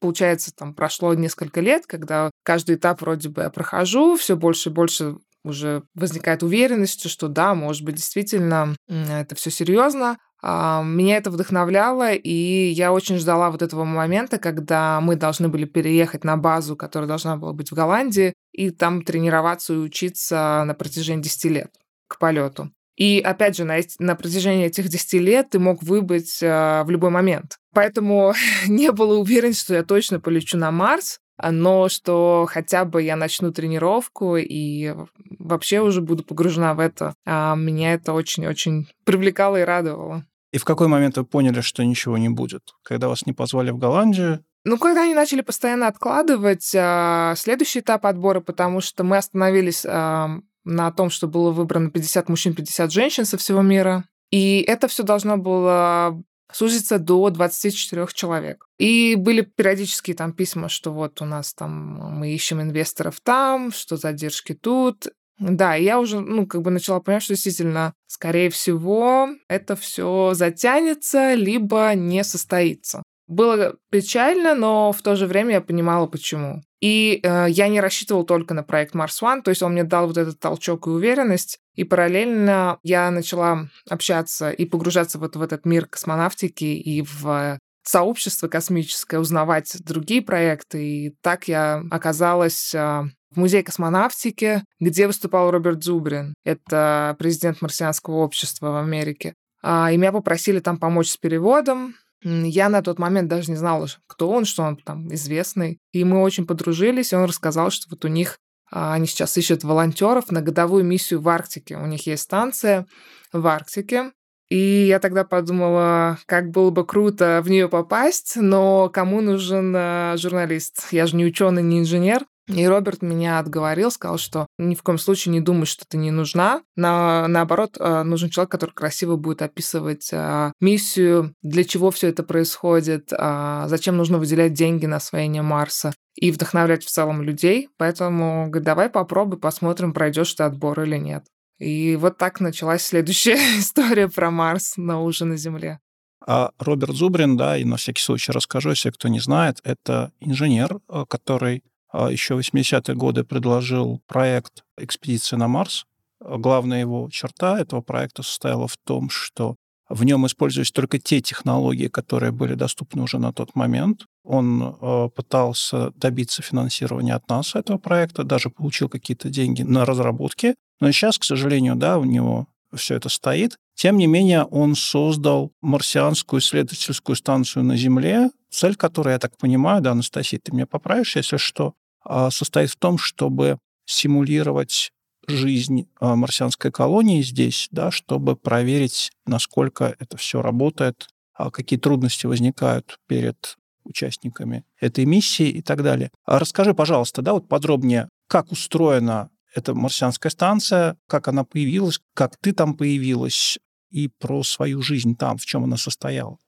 получается, 0.00 0.52
там 0.54 0.74
прошло 0.74 1.14
несколько 1.14 1.60
лет, 1.60 1.86
когда 1.86 2.30
каждый 2.44 2.76
этап 2.76 3.00
вроде 3.00 3.28
бы 3.28 3.42
я 3.42 3.50
прохожу, 3.50 4.16
все 4.16 4.36
больше 4.36 4.68
и 4.68 4.72
больше 4.72 5.16
уже 5.42 5.84
возникает 5.94 6.42
уверенность, 6.42 7.08
что 7.08 7.28
да, 7.28 7.54
может 7.54 7.82
быть, 7.82 7.96
действительно 7.96 8.74
это 8.88 9.34
все 9.34 9.50
серьезно. 9.50 10.18
А, 10.42 10.82
меня 10.82 11.16
это 11.16 11.30
вдохновляло, 11.30 12.12
и 12.12 12.68
я 12.70 12.92
очень 12.92 13.16
ждала 13.16 13.50
вот 13.50 13.62
этого 13.62 13.84
момента, 13.84 14.38
когда 14.38 15.00
мы 15.00 15.16
должны 15.16 15.48
были 15.48 15.64
переехать 15.64 16.24
на 16.24 16.36
базу, 16.36 16.76
которая 16.76 17.08
должна 17.08 17.36
была 17.36 17.52
быть 17.52 17.70
в 17.70 17.74
Голландии, 17.74 18.34
и 18.52 18.70
там 18.70 19.02
тренироваться 19.02 19.74
и 19.74 19.78
учиться 19.78 20.64
на 20.66 20.74
протяжении 20.74 21.22
10 21.22 21.44
лет 21.46 21.70
к 22.08 22.18
полету. 22.18 22.70
И 22.96 23.20
опять 23.20 23.56
же, 23.56 23.64
на, 23.64 23.76
на 23.98 24.16
протяжении 24.16 24.66
этих 24.66 24.88
10 24.88 25.12
лет 25.14 25.50
ты 25.50 25.58
мог 25.58 25.82
выбыть 25.82 26.42
э, 26.42 26.82
в 26.84 26.90
любой 26.90 27.10
момент. 27.10 27.58
Поэтому 27.74 28.34
не 28.66 28.90
было 28.90 29.18
уверенности, 29.18 29.64
что 29.64 29.74
я 29.74 29.82
точно 29.82 30.18
полечу 30.18 30.56
на 30.56 30.70
Марс, 30.70 31.20
но 31.42 31.88
что 31.88 32.46
хотя 32.48 32.84
бы 32.84 33.02
я 33.02 33.16
начну 33.16 33.52
тренировку 33.52 34.36
и 34.36 34.94
вообще 35.38 35.80
уже 35.80 36.00
буду 36.00 36.24
погружена 36.24 36.74
в 36.74 36.80
это. 36.80 37.14
А 37.24 37.54
меня 37.54 37.94
это 37.94 38.12
очень-очень 38.12 38.88
привлекало 39.04 39.60
и 39.60 39.64
радовало. 39.64 40.24
И 40.52 40.58
в 40.58 40.64
какой 40.64 40.88
момент 40.88 41.16
вы 41.18 41.24
поняли, 41.24 41.60
что 41.60 41.84
ничего 41.84 42.16
не 42.16 42.28
будет? 42.28 42.62
Когда 42.82 43.08
вас 43.08 43.26
не 43.26 43.32
позвали 43.32 43.70
в 43.70 43.78
Голландию? 43.78 44.44
Ну, 44.64 44.78
когда 44.78 45.02
они 45.02 45.14
начали 45.14 45.42
постоянно 45.42 45.86
откладывать 45.86 46.74
а, 46.74 47.34
следующий 47.36 47.80
этап 47.80 48.06
отбора, 48.06 48.40
потому 48.40 48.80
что 48.80 49.04
мы 49.04 49.16
остановились 49.16 49.84
а, 49.86 50.40
на 50.64 50.90
том, 50.90 51.10
что 51.10 51.28
было 51.28 51.52
выбрано 51.52 51.90
50 51.90 52.28
мужчин, 52.28 52.54
50 52.54 52.90
женщин 52.90 53.24
со 53.24 53.36
всего 53.36 53.62
мира. 53.62 54.04
И 54.30 54.64
это 54.66 54.88
все 54.88 55.04
должно 55.04 55.36
было 55.36 56.20
сузится 56.56 56.98
до 56.98 57.28
24 57.28 58.06
человек. 58.14 58.66
И 58.78 59.14
были 59.14 59.42
периодические 59.42 60.16
там 60.16 60.32
письма, 60.32 60.70
что 60.70 60.90
вот 60.90 61.20
у 61.20 61.26
нас 61.26 61.52
там 61.52 61.72
мы 62.18 62.32
ищем 62.32 62.62
инвесторов 62.62 63.20
там, 63.22 63.72
что 63.72 63.96
задержки 63.96 64.54
тут. 64.54 65.08
Да, 65.38 65.74
я 65.74 66.00
уже, 66.00 66.20
ну, 66.20 66.46
как 66.46 66.62
бы 66.62 66.70
начала 66.70 67.00
понимать, 67.00 67.22
что 67.22 67.34
действительно, 67.34 67.92
скорее 68.06 68.48
всего, 68.48 69.28
это 69.48 69.76
все 69.76 70.32
затянется, 70.32 71.34
либо 71.34 71.92
не 71.94 72.24
состоится. 72.24 73.02
Было 73.26 73.76
печально, 73.90 74.54
но 74.54 74.92
в 74.92 75.02
то 75.02 75.14
же 75.14 75.26
время 75.26 75.54
я 75.54 75.60
понимала, 75.60 76.06
почему. 76.06 76.62
И 76.80 77.20
э, 77.22 77.46
я 77.48 77.68
не 77.68 77.80
рассчитывал 77.80 78.24
только 78.24 78.54
на 78.54 78.62
проект 78.62 78.94
Mars 78.94 79.22
One, 79.22 79.42
то 79.42 79.50
есть 79.50 79.62
он 79.62 79.72
мне 79.72 79.84
дал 79.84 80.06
вот 80.06 80.18
этот 80.18 80.38
толчок 80.38 80.86
и 80.86 80.90
уверенность. 80.90 81.58
И 81.74 81.84
параллельно 81.84 82.78
я 82.82 83.10
начала 83.10 83.68
общаться 83.88 84.50
и 84.50 84.64
погружаться 84.64 85.18
вот 85.18 85.36
в 85.36 85.42
этот 85.42 85.64
мир 85.64 85.86
космонавтики 85.86 86.64
и 86.64 87.02
в 87.02 87.58
сообщество 87.82 88.48
космическое, 88.48 89.18
узнавать 89.18 89.76
другие 89.84 90.22
проекты. 90.22 90.84
И 90.84 91.16
так 91.22 91.48
я 91.48 91.82
оказалась 91.90 92.74
а, 92.74 93.04
в 93.30 93.38
Музее 93.38 93.62
космонавтики, 93.62 94.64
где 94.80 95.06
выступал 95.06 95.50
Роберт 95.50 95.84
Зубрин. 95.84 96.34
Это 96.44 97.14
президент 97.18 97.62
марсианского 97.62 98.16
общества 98.16 98.70
в 98.70 98.76
Америке. 98.76 99.34
А, 99.62 99.90
и 99.92 99.96
меня 99.96 100.12
попросили 100.12 100.60
там 100.60 100.78
помочь 100.78 101.10
с 101.10 101.16
переводом. 101.16 101.94
Я 102.22 102.68
на 102.68 102.82
тот 102.82 102.98
момент 102.98 103.28
даже 103.28 103.50
не 103.50 103.56
знала, 103.56 103.86
кто 104.06 104.30
он, 104.30 104.44
что 104.44 104.62
он 104.62 104.76
там 104.76 105.12
известный. 105.14 105.78
И 105.92 106.04
мы 106.04 106.22
очень 106.22 106.46
подружились, 106.46 107.12
и 107.12 107.16
он 107.16 107.24
рассказал, 107.24 107.70
что 107.70 107.88
вот 107.90 108.04
у 108.04 108.08
них 108.08 108.38
а, 108.70 108.94
они 108.94 109.06
сейчас 109.06 109.36
ищут 109.36 109.64
волонтеров 109.64 110.30
на 110.30 110.42
годовую 110.42 110.84
миссию 110.84 111.20
в 111.20 111.28
Арктике. 111.28 111.76
У 111.76 111.86
них 111.86 112.06
есть 112.06 112.24
станция 112.24 112.86
в 113.32 113.46
Арктике. 113.46 114.12
И 114.48 114.86
я 114.86 115.00
тогда 115.00 115.24
подумала, 115.24 116.18
как 116.26 116.50
было 116.50 116.70
бы 116.70 116.86
круто 116.86 117.40
в 117.44 117.50
нее 117.50 117.68
попасть, 117.68 118.36
но 118.36 118.88
кому 118.88 119.20
нужен 119.20 119.74
а, 119.76 120.16
журналист? 120.16 120.88
Я 120.92 121.06
же 121.06 121.16
не 121.16 121.24
ученый, 121.24 121.62
не 121.62 121.80
инженер. 121.80 122.24
И 122.48 122.64
Роберт 122.66 123.02
меня 123.02 123.40
отговорил, 123.40 123.90
сказал, 123.90 124.18
что 124.18 124.46
ни 124.56 124.76
в 124.76 124.82
коем 124.82 124.98
случае 124.98 125.32
не 125.32 125.40
думай, 125.40 125.66
что 125.66 125.84
ты 125.86 125.96
не 125.96 126.12
нужна. 126.12 126.62
На, 126.76 127.26
наоборот, 127.26 127.76
а, 127.78 128.04
нужен 128.04 128.30
человек, 128.30 128.52
который 128.52 128.70
красиво 128.70 129.16
будет 129.16 129.42
описывать 129.42 130.10
а, 130.12 130.52
миссию, 130.60 131.34
для 131.42 131.64
чего 131.64 131.90
все 131.90 132.08
это 132.08 132.22
происходит, 132.22 133.12
а, 133.12 133.66
зачем 133.68 133.96
нужно 133.96 134.18
выделять 134.18 134.52
деньги 134.52 134.86
на 134.86 134.96
освоение 134.96 135.42
Марса 135.42 135.92
и 136.14 136.30
вдохновлять 136.30 136.84
в 136.84 136.90
целом 136.90 137.22
людей. 137.22 137.68
Поэтому, 137.78 138.46
говорит, 138.46 138.64
давай 138.64 138.90
попробуй, 138.90 139.38
посмотрим, 139.38 139.92
пройдешь 139.92 140.32
ты 140.34 140.44
отбор 140.44 140.80
или 140.82 140.96
нет. 140.96 141.24
И 141.58 141.96
вот 141.96 142.16
так 142.16 142.40
началась 142.40 142.82
следующая 142.82 143.36
история 143.58 144.08
про 144.08 144.30
Марс, 144.30 144.74
но 144.76 145.04
уже 145.04 145.24
на 145.24 145.36
Земле. 145.36 145.80
А 146.24 146.52
Роберт 146.58 146.94
Зубрин, 146.94 147.36
да, 147.36 147.56
и 147.56 147.64
на 147.64 147.76
всякий 147.76 148.02
случай 148.02 148.32
расскажу, 148.32 148.70
если 148.70 148.90
кто 148.90 149.08
не 149.08 149.20
знает, 149.20 149.60
это 149.64 150.12
инженер, 150.20 150.80
который 151.08 151.58
а, 151.58 151.75
еще 151.92 152.34
в 152.34 152.38
80-е 152.38 152.94
годы 152.94 153.24
предложил 153.24 154.00
проект 154.06 154.64
экспедиции 154.78 155.36
на 155.36 155.48
Марс. 155.48 155.84
Главная 156.20 156.80
его 156.80 157.08
черта 157.10 157.58
этого 157.58 157.80
проекта 157.80 158.22
состояла 158.22 158.68
в 158.68 158.76
том, 158.84 159.10
что 159.10 159.56
в 159.88 160.04
нем 160.04 160.26
использовались 160.26 160.72
только 160.72 160.98
те 160.98 161.20
технологии, 161.20 161.86
которые 161.86 162.32
были 162.32 162.54
доступны 162.54 163.02
уже 163.02 163.18
на 163.18 163.32
тот 163.32 163.54
момент. 163.54 164.06
Он 164.24 164.76
э, 164.80 165.08
пытался 165.14 165.92
добиться 165.92 166.42
финансирования 166.42 167.14
от 167.14 167.28
нас 167.28 167.54
этого 167.54 167.78
проекта, 167.78 168.24
даже 168.24 168.50
получил 168.50 168.88
какие-то 168.88 169.28
деньги 169.28 169.62
на 169.62 169.84
разработки. 169.84 170.56
Но 170.80 170.90
сейчас, 170.90 171.18
к 171.18 171.24
сожалению, 171.24 171.76
да, 171.76 171.98
у 171.98 172.04
него 172.04 172.48
все 172.74 172.96
это 172.96 173.08
стоит. 173.08 173.56
Тем 173.76 173.98
не 173.98 174.06
менее, 174.06 174.44
он 174.44 174.74
создал 174.74 175.52
марсианскую 175.60 176.40
исследовательскую 176.40 177.14
станцию 177.14 177.64
на 177.64 177.76
Земле, 177.76 178.30
цель 178.50 178.74
которой, 178.74 179.12
я 179.12 179.18
так 179.18 179.36
понимаю, 179.36 179.82
да, 179.82 179.92
Анастасия, 179.92 180.40
ты 180.42 180.52
меня 180.52 180.66
поправишь, 180.66 181.14
если 181.14 181.36
что, 181.36 181.74
а, 182.02 182.30
состоит 182.30 182.70
в 182.70 182.76
том, 182.76 182.96
чтобы 182.96 183.58
симулировать 183.84 184.92
жизнь 185.28 185.88
а, 186.00 186.16
марсианской 186.16 186.72
колонии 186.72 187.20
здесь, 187.20 187.68
да, 187.70 187.90
чтобы 187.90 188.34
проверить, 188.34 189.10
насколько 189.26 189.94
это 189.98 190.16
все 190.16 190.40
работает, 190.40 191.08
а 191.34 191.50
какие 191.50 191.78
трудности 191.78 192.24
возникают 192.24 192.98
перед 193.06 193.56
участниками 193.84 194.64
этой 194.80 195.04
миссии 195.04 195.48
и 195.48 195.60
так 195.60 195.82
далее. 195.82 196.10
Расскажи, 196.24 196.72
пожалуйста, 196.72 197.20
да, 197.20 197.34
вот 197.34 197.46
подробнее, 197.46 198.08
как 198.26 198.52
устроена 198.52 199.28
эта 199.54 199.74
марсианская 199.74 200.30
станция, 200.30 200.96
как 201.08 201.28
она 201.28 201.44
появилась, 201.44 202.00
как 202.14 202.36
ты 202.38 202.52
там 202.52 202.74
появилась, 202.74 203.58
и 203.90 204.08
про 204.08 204.42
свою 204.42 204.82
жизнь 204.82 205.16
там, 205.16 205.38
в 205.38 205.46
чем 205.46 205.64
она 205.64 205.76
состояла. 205.76 206.38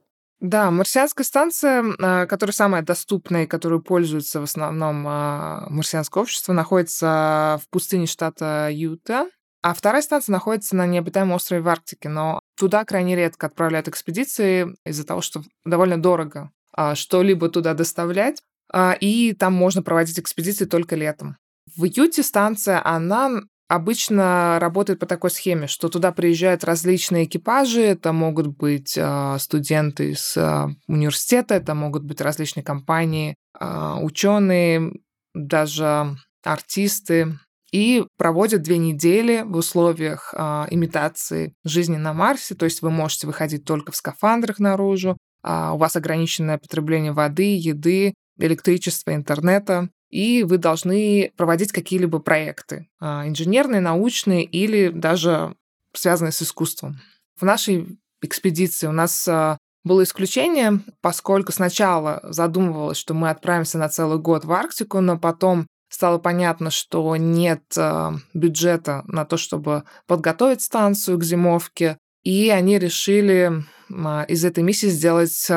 Да, 0.40 0.70
марсианская 0.70 1.24
станция, 1.24 1.84
а, 2.00 2.26
которая 2.26 2.54
самая 2.54 2.82
доступная 2.82 3.44
и 3.44 3.46
которую 3.46 3.82
пользуется 3.82 4.40
в 4.40 4.44
основном 4.44 5.04
а, 5.06 5.66
марсианское 5.68 6.22
общество, 6.22 6.52
находится 6.52 7.60
в 7.62 7.68
пустыне 7.70 8.06
штата 8.06 8.68
Юта. 8.70 9.28
А 9.62 9.74
вторая 9.74 10.00
станция 10.02 10.32
находится 10.32 10.76
на 10.76 10.86
необитаемом 10.86 11.34
острове 11.34 11.60
в 11.60 11.68
Арктике, 11.68 12.08
но 12.08 12.40
туда 12.56 12.84
крайне 12.84 13.16
редко 13.16 13.46
отправляют 13.48 13.88
экспедиции 13.88 14.76
из-за 14.86 15.04
того, 15.04 15.20
что 15.20 15.42
довольно 15.64 16.00
дорого 16.00 16.52
а, 16.72 16.94
что-либо 16.94 17.48
туда 17.48 17.74
доставлять, 17.74 18.40
и 19.00 19.34
там 19.38 19.54
можно 19.54 19.82
проводить 19.82 20.18
экспедиции 20.18 20.66
только 20.66 20.94
летом. 20.94 21.38
В 21.74 21.84
Юте 21.84 22.22
станция, 22.22 22.82
она 22.84 23.40
обычно 23.68 24.58
работает 24.60 24.98
по 24.98 25.06
такой 25.06 25.30
схеме, 25.30 25.66
что 25.66 25.88
туда 25.88 26.10
приезжают 26.10 26.64
различные 26.64 27.24
экипажи, 27.24 27.82
это 27.82 28.12
могут 28.12 28.48
быть 28.48 28.94
э, 28.96 29.36
студенты 29.38 30.12
из 30.12 30.36
э, 30.36 30.68
университета, 30.88 31.54
это 31.54 31.74
могут 31.74 32.02
быть 32.02 32.20
различные 32.20 32.64
компании, 32.64 33.36
э, 33.60 33.94
ученые, 34.00 34.92
даже 35.34 36.16
артисты, 36.42 37.38
и 37.70 38.06
проводят 38.16 38.62
две 38.62 38.78
недели 38.78 39.42
в 39.42 39.54
условиях 39.54 40.32
имитации 40.70 41.52
жизни 41.64 41.96
на 41.96 42.14
Марсе, 42.14 42.54
то 42.54 42.64
есть 42.64 42.80
вы 42.80 42.88
можете 42.88 43.26
выходить 43.26 43.66
только 43.66 43.92
в 43.92 43.96
скафандрах 43.96 44.58
наружу, 44.58 45.18
у 45.44 45.76
вас 45.76 45.94
ограниченное 45.94 46.56
потребление 46.56 47.12
воды, 47.12 47.58
еды, 47.58 48.14
электричества, 48.38 49.14
интернета, 49.14 49.90
и 50.10 50.42
вы 50.42 50.58
должны 50.58 51.32
проводить 51.36 51.72
какие-либо 51.72 52.18
проекты, 52.18 52.88
а, 53.00 53.26
инженерные, 53.26 53.80
научные 53.80 54.44
или 54.44 54.88
даже 54.88 55.54
связанные 55.92 56.32
с 56.32 56.42
искусством. 56.42 56.98
В 57.36 57.44
нашей 57.44 57.98
экспедиции 58.22 58.86
у 58.86 58.92
нас 58.92 59.26
а, 59.28 59.58
было 59.84 60.02
исключение, 60.02 60.80
поскольку 61.00 61.52
сначала 61.52 62.20
задумывалось, 62.24 62.98
что 62.98 63.14
мы 63.14 63.30
отправимся 63.30 63.78
на 63.78 63.88
целый 63.88 64.18
год 64.18 64.44
в 64.44 64.52
Арктику, 64.52 65.00
но 65.00 65.18
потом 65.18 65.66
стало 65.90 66.18
понятно, 66.18 66.70
что 66.70 67.16
нет 67.16 67.62
а, 67.76 68.14
бюджета 68.34 69.04
на 69.06 69.24
то, 69.24 69.36
чтобы 69.36 69.84
подготовить 70.06 70.62
станцию 70.62 71.18
к 71.18 71.24
зимовке, 71.24 71.98
и 72.24 72.50
они 72.50 72.78
решили 72.78 73.64
из 74.28 74.44
этой 74.44 74.62
миссии 74.62 74.88
сделать 74.88 75.50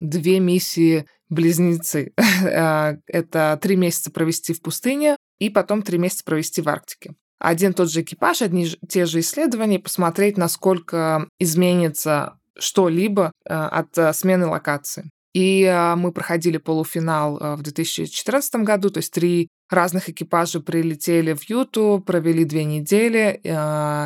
две 0.00 0.40
миссии 0.40 1.06
близнецы. 1.28 2.12
А, 2.44 2.96
это 3.06 3.58
три 3.60 3.76
месяца 3.76 4.10
провести 4.10 4.52
в 4.52 4.62
пустыне 4.62 5.16
и 5.38 5.50
потом 5.50 5.82
три 5.82 5.98
месяца 5.98 6.24
провести 6.24 6.62
в 6.62 6.68
Арктике. 6.68 7.14
Один 7.38 7.74
тот 7.74 7.90
же 7.90 8.02
экипаж, 8.02 8.42
одни 8.42 8.68
те 8.88 9.06
же 9.06 9.20
исследования, 9.20 9.78
посмотреть, 9.78 10.38
насколько 10.38 11.28
изменится 11.38 12.38
что-либо 12.58 13.32
а, 13.48 13.68
от 13.68 13.98
а, 13.98 14.12
смены 14.12 14.46
локации. 14.46 15.10
И 15.34 15.64
мы 15.96 16.12
проходили 16.12 16.58
полуфинал 16.58 17.56
в 17.56 17.62
2014 17.62 18.54
году, 18.62 18.90
то 18.90 18.98
есть 18.98 19.12
три 19.12 19.48
разных 19.68 20.08
экипажа 20.08 20.60
прилетели 20.60 21.32
в 21.32 21.42
Юту, 21.50 22.00
провели 22.06 22.44
две 22.44 22.62
недели, 22.62 23.40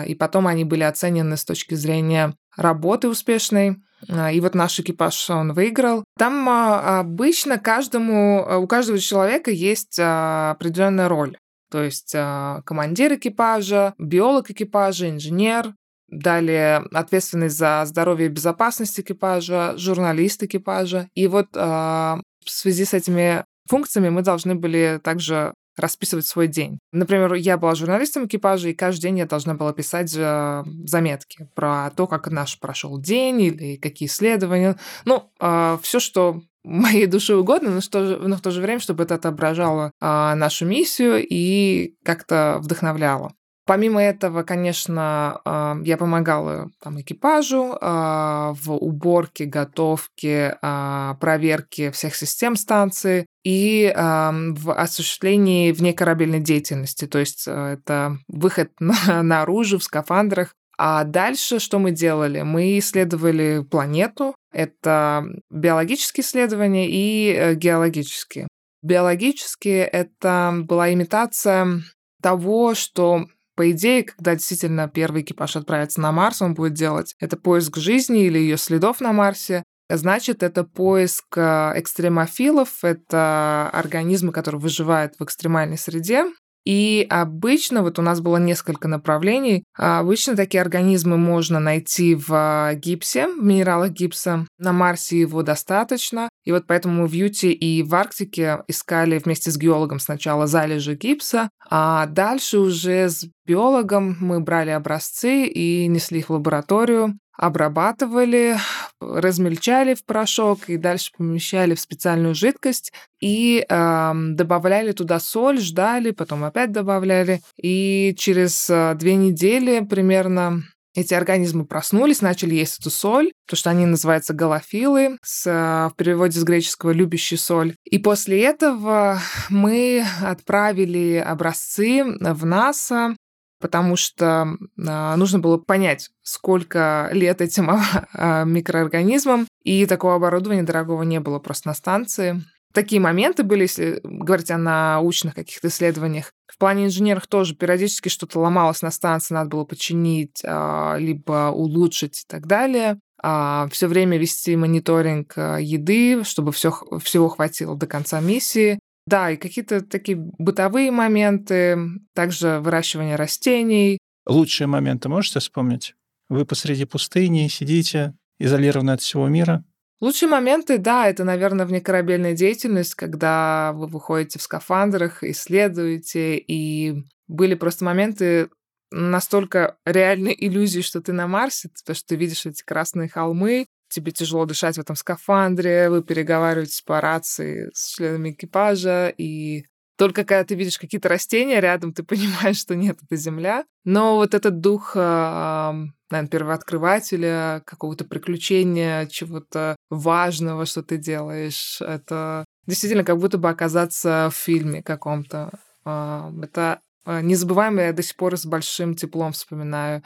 и 0.08 0.14
потом 0.14 0.46
они 0.46 0.64
были 0.64 0.84
оценены 0.84 1.36
с 1.36 1.44
точки 1.44 1.74
зрения 1.74 2.34
работы 2.58 3.08
успешной. 3.08 3.76
А, 4.08 4.30
и 4.30 4.40
вот 4.40 4.54
наш 4.54 4.78
экипаж, 4.78 5.30
он 5.30 5.52
выиграл. 5.52 6.04
Там 6.18 6.48
а, 6.48 7.00
обычно 7.00 7.58
каждому, 7.58 8.44
у 8.60 8.66
каждого 8.66 8.98
человека 8.98 9.50
есть 9.50 9.98
а, 9.98 10.50
определенная 10.52 11.08
роль. 11.08 11.38
То 11.70 11.82
есть 11.82 12.12
командир 12.12 13.12
экипажа, 13.12 13.92
биолог 13.98 14.50
экипажа, 14.50 15.10
инженер, 15.10 15.74
далее 16.08 16.82
ответственный 16.94 17.50
за 17.50 17.82
здоровье 17.84 18.28
и 18.28 18.30
безопасность 18.30 18.98
экипажа, 18.98 19.74
журналист 19.76 20.42
экипажа. 20.42 21.10
И 21.14 21.26
вот 21.26 21.48
в 21.52 22.22
связи 22.46 22.86
с 22.86 22.94
этими 22.94 23.44
функциями 23.68 24.08
мы 24.08 24.22
должны 24.22 24.54
были 24.54 24.98
также 25.04 25.52
расписывать 25.78 26.26
свой 26.26 26.48
день. 26.48 26.78
Например, 26.92 27.34
я 27.34 27.56
была 27.56 27.74
журналистом 27.74 28.26
экипажа, 28.26 28.68
и 28.68 28.74
каждый 28.74 29.02
день 29.02 29.18
я 29.18 29.26
должна 29.26 29.54
была 29.54 29.72
писать 29.72 30.14
э, 30.16 30.64
заметки 30.84 31.48
про 31.54 31.90
то, 31.96 32.06
как 32.06 32.28
наш 32.28 32.58
прошел 32.58 32.98
день 32.98 33.40
или 33.42 33.76
какие 33.76 34.08
исследования. 34.08 34.76
Ну, 35.04 35.30
э, 35.40 35.78
все, 35.82 36.00
что 36.00 36.42
моей 36.64 37.06
душе 37.06 37.34
угодно, 37.34 37.70
но, 37.70 37.80
что, 37.80 38.00
но 38.00 38.36
в 38.36 38.40
то 38.40 38.50
же 38.50 38.60
время, 38.60 38.80
чтобы 38.80 39.04
это 39.04 39.14
отображало 39.14 39.92
а, 40.00 40.34
нашу 40.34 40.66
миссию 40.66 41.24
и 41.26 41.94
как-то 42.04 42.58
вдохновляло. 42.60 43.32
Помимо 43.68 44.02
этого, 44.02 44.44
конечно, 44.44 45.42
а, 45.44 45.76
я 45.84 45.98
помогала 45.98 46.70
там, 46.82 47.02
экипажу 47.02 47.76
а, 47.78 48.54
в 48.54 48.72
уборке, 48.72 49.44
готовке, 49.44 50.56
а, 50.62 51.16
проверке 51.20 51.90
всех 51.90 52.16
систем 52.16 52.56
станции 52.56 53.26
и 53.44 53.92
в 53.94 54.72
осуществлении 54.72 55.72
внекорабельной 55.72 56.40
деятельности. 56.40 57.06
То 57.06 57.18
есть 57.18 57.44
э, 57.46 57.78
это 57.78 58.18
выход 58.26 58.70
наружу 59.06 59.78
в 59.78 59.84
скафандрах. 59.84 60.54
А 60.76 61.04
дальше 61.04 61.58
что 61.58 61.78
мы 61.78 61.90
делали? 61.90 62.42
Мы 62.42 62.78
исследовали 62.78 63.64
планету. 63.70 64.34
Это 64.52 65.24
биологические 65.50 66.24
исследования 66.24 66.88
и 66.90 67.32
э, 67.32 67.54
геологические. 67.54 68.48
Биологически 68.82 69.68
это 69.68 70.54
была 70.64 70.92
имитация 70.92 71.82
того, 72.22 72.74
что 72.74 73.26
по 73.58 73.72
идее, 73.72 74.04
когда 74.04 74.36
действительно 74.36 74.88
первый 74.88 75.22
экипаж 75.22 75.56
отправится 75.56 76.00
на 76.00 76.12
Марс, 76.12 76.40
он 76.40 76.54
будет 76.54 76.74
делать 76.74 77.16
это 77.18 77.36
поиск 77.36 77.76
жизни 77.76 78.24
или 78.24 78.38
ее 78.38 78.56
следов 78.56 79.00
на 79.00 79.12
Марсе. 79.12 79.64
Значит, 79.90 80.44
это 80.44 80.62
поиск 80.62 81.36
э, 81.36 81.72
экстремофилов, 81.74 82.84
это 82.84 83.68
организмы, 83.72 84.30
которые 84.30 84.60
выживают 84.60 85.14
в 85.18 85.24
экстремальной 85.24 85.76
среде, 85.76 86.26
и 86.68 87.06
обычно, 87.08 87.82
вот 87.82 87.98
у 87.98 88.02
нас 88.02 88.20
было 88.20 88.36
несколько 88.36 88.88
направлений, 88.88 89.64
обычно 89.74 90.36
такие 90.36 90.60
организмы 90.60 91.16
можно 91.16 91.58
найти 91.58 92.14
в 92.14 92.74
гипсе, 92.74 93.26
в 93.26 93.42
минералах 93.42 93.92
гипса. 93.92 94.46
На 94.58 94.72
Марсе 94.72 95.18
его 95.18 95.42
достаточно. 95.42 96.28
И 96.48 96.50
вот 96.50 96.66
поэтому 96.66 97.06
в 97.06 97.12
Юте 97.12 97.52
и 97.52 97.82
в 97.82 97.94
Арктике 97.94 98.60
искали 98.68 99.18
вместе 99.18 99.50
с 99.50 99.58
геологом 99.58 99.98
сначала 99.98 100.46
залежи 100.46 100.94
гипса, 100.94 101.50
а 101.68 102.06
дальше 102.06 102.58
уже 102.58 103.10
с 103.10 103.26
биологом 103.46 104.16
мы 104.18 104.40
брали 104.40 104.70
образцы 104.70 105.44
и 105.44 105.86
несли 105.88 106.20
их 106.20 106.30
в 106.30 106.32
лабораторию 106.32 107.18
обрабатывали, 107.36 108.56
размельчали 108.98 109.94
в 109.94 110.04
порошок 110.04 110.68
и 110.68 110.78
дальше 110.78 111.12
помещали 111.16 111.74
в 111.74 111.80
специальную 111.80 112.34
жидкость 112.34 112.92
и 113.20 113.64
э, 113.68 114.12
добавляли 114.14 114.92
туда 114.92 115.20
соль, 115.20 115.60
ждали, 115.60 116.10
потом 116.10 116.44
опять 116.44 116.72
добавляли. 116.72 117.42
И 117.62 118.14
через 118.18 118.68
э, 118.70 118.94
две 118.96 119.14
недели 119.14 119.84
примерно 119.84 120.62
эти 121.00 121.14
организмы 121.14 121.64
проснулись, 121.64 122.20
начали 122.20 122.54
есть 122.54 122.80
эту 122.80 122.90
соль, 122.90 123.32
то 123.46 123.56
что 123.56 123.70
они 123.70 123.86
называются 123.86 124.34
галофилы, 124.34 125.18
с, 125.22 125.44
в 125.44 125.96
переводе 125.96 126.38
с 126.38 126.44
греческого 126.44 126.90
«любящий 126.90 127.36
соль». 127.36 127.74
И 127.84 127.98
после 127.98 128.42
этого 128.42 129.20
мы 129.48 130.04
отправили 130.22 131.22
образцы 131.24 132.04
в 132.04 132.44
НАСА 132.44 133.16
потому 133.60 133.96
что 133.96 134.56
а, 134.86 135.16
нужно 135.16 135.38
было 135.40 135.58
понять, 135.58 136.10
сколько 136.22 137.08
лет 137.12 137.40
этим 137.40 137.70
а, 138.12 138.44
микроорганизмам, 138.44 139.48
и 139.64 139.84
такого 139.86 140.14
оборудования 140.14 140.62
дорогого 140.62 141.02
не 141.02 141.20
было 141.20 141.38
просто 141.38 141.68
на 141.68 141.74
станции. 141.74 142.42
Такие 142.78 143.00
моменты 143.00 143.42
были, 143.42 143.62
если 143.62 143.98
говорить 144.04 144.52
о 144.52 144.56
научных 144.56 145.34
каких-то 145.34 145.66
исследованиях. 145.66 146.30
В 146.46 146.56
плане 146.58 146.84
инженеров 146.84 147.26
тоже 147.26 147.56
периодически 147.56 148.08
что-то 148.08 148.38
ломалось 148.38 148.82
на 148.82 148.92
станции, 148.92 149.34
надо 149.34 149.50
было 149.50 149.64
починить, 149.64 150.42
а, 150.44 150.94
либо 150.96 151.50
улучшить 151.52 152.20
и 152.20 152.24
так 152.28 152.46
далее. 152.46 153.00
Все 153.20 153.88
время 153.88 154.16
вести 154.16 154.54
мониторинг 154.54 155.36
еды, 155.36 156.22
чтобы 156.22 156.52
все, 156.52 156.72
всего 157.02 157.28
хватило 157.28 157.76
до 157.76 157.88
конца 157.88 158.20
миссии. 158.20 158.78
Да, 159.08 159.32
и 159.32 159.36
какие-то 159.36 159.80
такие 159.80 160.16
бытовые 160.16 160.92
моменты, 160.92 161.76
также 162.14 162.60
выращивание 162.60 163.16
растений. 163.16 163.98
Лучшие 164.24 164.68
моменты 164.68 165.08
можете 165.08 165.40
вспомнить? 165.40 165.96
Вы 166.28 166.44
посреди 166.44 166.84
пустыни 166.84 167.48
сидите, 167.48 168.14
изолированные 168.38 168.94
от 168.94 169.00
всего 169.00 169.26
мира. 169.26 169.64
Лучшие 170.00 170.28
моменты, 170.28 170.78
да, 170.78 171.08
это, 171.08 171.24
наверное, 171.24 171.66
внекорабельная 171.66 172.34
деятельность, 172.34 172.94
когда 172.94 173.72
вы 173.74 173.88
выходите 173.88 174.38
в 174.38 174.42
скафандрах, 174.42 175.24
исследуете, 175.24 176.36
и 176.36 177.04
были 177.26 177.54
просто 177.54 177.84
моменты 177.84 178.48
настолько 178.92 179.76
реальной 179.84 180.36
иллюзии, 180.38 180.80
что 180.82 181.00
ты 181.00 181.12
на 181.12 181.26
Марсе, 181.26 181.68
то, 181.84 181.94
что 181.94 182.08
ты 182.08 182.16
видишь 182.16 182.46
эти 182.46 182.62
красные 182.62 183.08
холмы, 183.08 183.66
тебе 183.88 184.12
тяжело 184.12 184.46
дышать 184.46 184.76
в 184.76 184.80
этом 184.80 184.94
скафандре, 184.94 185.90
вы 185.90 186.04
переговариваетесь 186.04 186.82
по 186.82 187.00
рации 187.00 187.70
с 187.74 187.94
членами 187.94 188.30
экипажа, 188.30 189.08
и 189.08 189.64
только 189.98 190.24
когда 190.24 190.44
ты 190.44 190.54
видишь 190.54 190.78
какие-то 190.78 191.08
растения 191.08 191.60
рядом, 191.60 191.92
ты 191.92 192.02
понимаешь, 192.04 192.56
что 192.56 192.74
нет, 192.76 192.98
это 193.02 193.16
земля. 193.16 193.64
Но 193.84 194.16
вот 194.16 194.34
этот 194.34 194.60
дух, 194.60 194.94
наверное, 194.94 195.90
первооткрывателя, 196.30 197.62
какого-то 197.66 198.04
приключения, 198.04 199.06
чего-то 199.06 199.76
важного, 199.90 200.66
что 200.66 200.82
ты 200.82 200.96
делаешь, 200.96 201.80
это 201.80 202.44
действительно 202.66 203.04
как 203.04 203.18
будто 203.18 203.38
бы 203.38 203.48
оказаться 203.48 204.28
в 204.30 204.36
фильме 204.36 204.82
каком-то. 204.82 205.50
Это 205.84 206.80
незабываемо, 207.06 207.82
я 207.82 207.92
до 207.92 208.02
сих 208.02 208.16
пор 208.16 208.36
с 208.36 208.46
большим 208.46 208.94
теплом 208.94 209.32
вспоминаю 209.32 210.02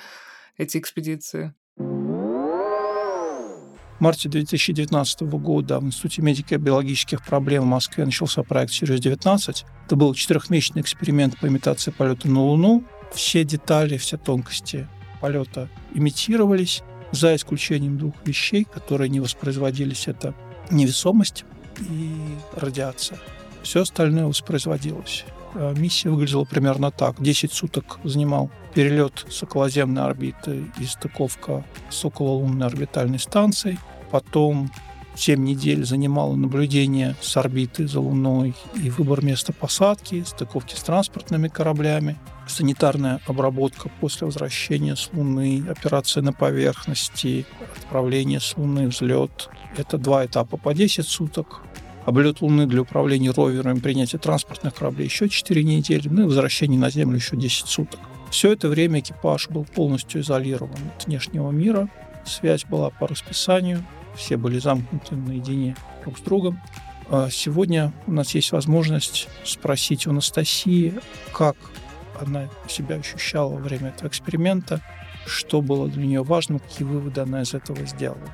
эти 0.56 0.78
экспедиции 0.78 1.54
марте 4.02 4.28
2019 4.28 5.22
года 5.22 5.78
в 5.78 5.84
Институте 5.84 6.22
медико-биологических 6.22 7.24
проблем 7.24 7.62
в 7.62 7.66
Москве 7.66 8.04
начался 8.04 8.42
проект 8.42 8.72
«Сириус-19». 8.72 9.64
Это 9.86 9.96
был 9.96 10.12
четырехмесячный 10.12 10.82
эксперимент 10.82 11.38
по 11.38 11.46
имитации 11.46 11.92
полета 11.92 12.28
на 12.28 12.40
Луну. 12.42 12.84
Все 13.12 13.44
детали, 13.44 13.96
все 13.98 14.16
тонкости 14.16 14.88
полета 15.20 15.68
имитировались, 15.94 16.82
за 17.12 17.36
исключением 17.36 17.98
двух 17.98 18.14
вещей, 18.24 18.64
которые 18.64 19.08
не 19.08 19.20
воспроизводились. 19.20 20.08
Это 20.08 20.34
невесомость 20.70 21.44
и 21.78 22.10
радиация. 22.56 23.18
Все 23.62 23.82
остальное 23.82 24.26
воспроизводилось. 24.26 25.24
Э, 25.54 25.74
миссия 25.76 26.10
выглядела 26.10 26.44
примерно 26.44 26.90
так. 26.90 27.22
10 27.22 27.52
суток 27.52 28.00
занимал 28.02 28.50
перелет 28.74 29.26
с 29.28 29.42
околоземной 29.42 30.02
орбиты 30.02 30.64
и 30.80 30.84
стыковка 30.86 31.64
с 31.90 32.04
окололунной 32.04 32.66
орбитальной 32.66 33.18
станцией. 33.18 33.78
Потом 34.12 34.70
7 35.14 35.42
недель 35.42 35.84
занимало 35.84 36.36
наблюдение 36.36 37.16
с 37.22 37.34
орбиты 37.36 37.88
за 37.88 37.98
Луной 37.98 38.54
и 38.74 38.90
выбор 38.90 39.24
места 39.24 39.54
посадки, 39.54 40.22
стыковки 40.26 40.74
с 40.74 40.82
транспортными 40.82 41.48
кораблями, 41.48 42.18
санитарная 42.46 43.20
обработка 43.26 43.90
после 44.00 44.26
возвращения 44.26 44.96
с 44.96 45.10
Луны, 45.14 45.64
операция 45.68 46.22
на 46.22 46.34
поверхности, 46.34 47.46
отправление 47.76 48.38
с 48.38 48.54
Луны, 48.56 48.88
взлет. 48.88 49.48
Это 49.78 49.96
два 49.96 50.26
этапа 50.26 50.58
по 50.58 50.74
10 50.74 51.08
суток. 51.08 51.62
Облет 52.04 52.42
Луны 52.42 52.66
для 52.66 52.82
управления 52.82 53.30
ровером, 53.30 53.80
принятие 53.80 54.18
транспортных 54.18 54.74
кораблей 54.74 55.06
еще 55.06 55.28
4 55.28 55.64
недели, 55.64 56.08
ну 56.08 56.22
и 56.22 56.26
возвращение 56.26 56.78
на 56.78 56.90
Землю 56.90 57.16
еще 57.16 57.36
10 57.36 57.66
суток. 57.66 58.00
Все 58.30 58.52
это 58.52 58.68
время 58.68 59.00
экипаж 59.00 59.48
был 59.48 59.64
полностью 59.64 60.20
изолирован 60.20 60.76
от 60.96 61.06
внешнего 61.06 61.50
мира, 61.50 61.88
связь 62.24 62.64
была 62.64 62.90
по 62.90 63.06
расписанию, 63.06 63.84
все 64.16 64.36
были 64.36 64.58
замкнуты 64.58 65.16
наедине 65.16 65.76
друг 66.02 66.18
с 66.18 66.20
другом. 66.22 66.60
А 67.08 67.28
сегодня 67.30 67.92
у 68.06 68.12
нас 68.12 68.34
есть 68.34 68.52
возможность 68.52 69.28
спросить 69.44 70.06
у 70.06 70.10
Анастасии, 70.10 70.94
как 71.32 71.56
она 72.20 72.48
себя 72.68 72.96
ощущала 72.96 73.52
во 73.52 73.58
время 73.58 73.88
этого 73.88 74.08
эксперимента, 74.08 74.80
что 75.26 75.60
было 75.60 75.88
для 75.88 76.06
нее 76.06 76.22
важным, 76.22 76.58
какие 76.58 76.86
выводы 76.86 77.20
она 77.20 77.42
из 77.42 77.54
этого 77.54 77.84
сделала. 77.86 78.30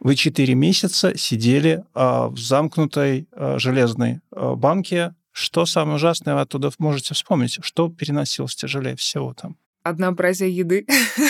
Вы 0.00 0.14
четыре 0.14 0.54
месяца 0.54 1.16
сидели 1.18 1.82
а, 1.92 2.28
в 2.28 2.38
замкнутой 2.38 3.26
а, 3.32 3.58
железной 3.58 4.20
а, 4.30 4.54
банке. 4.54 5.14
Что 5.32 5.66
самое 5.66 5.96
ужасное 5.96 6.34
вы 6.34 6.42
оттуда 6.42 6.70
можете 6.78 7.14
вспомнить? 7.14 7.58
Что 7.60 7.88
переносилось 7.88 8.54
тяжелее 8.54 8.94
всего 8.94 9.34
там? 9.34 9.56
Однообразие 9.82 10.54
еды. 10.54 10.86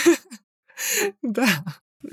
Да, 1.22 1.46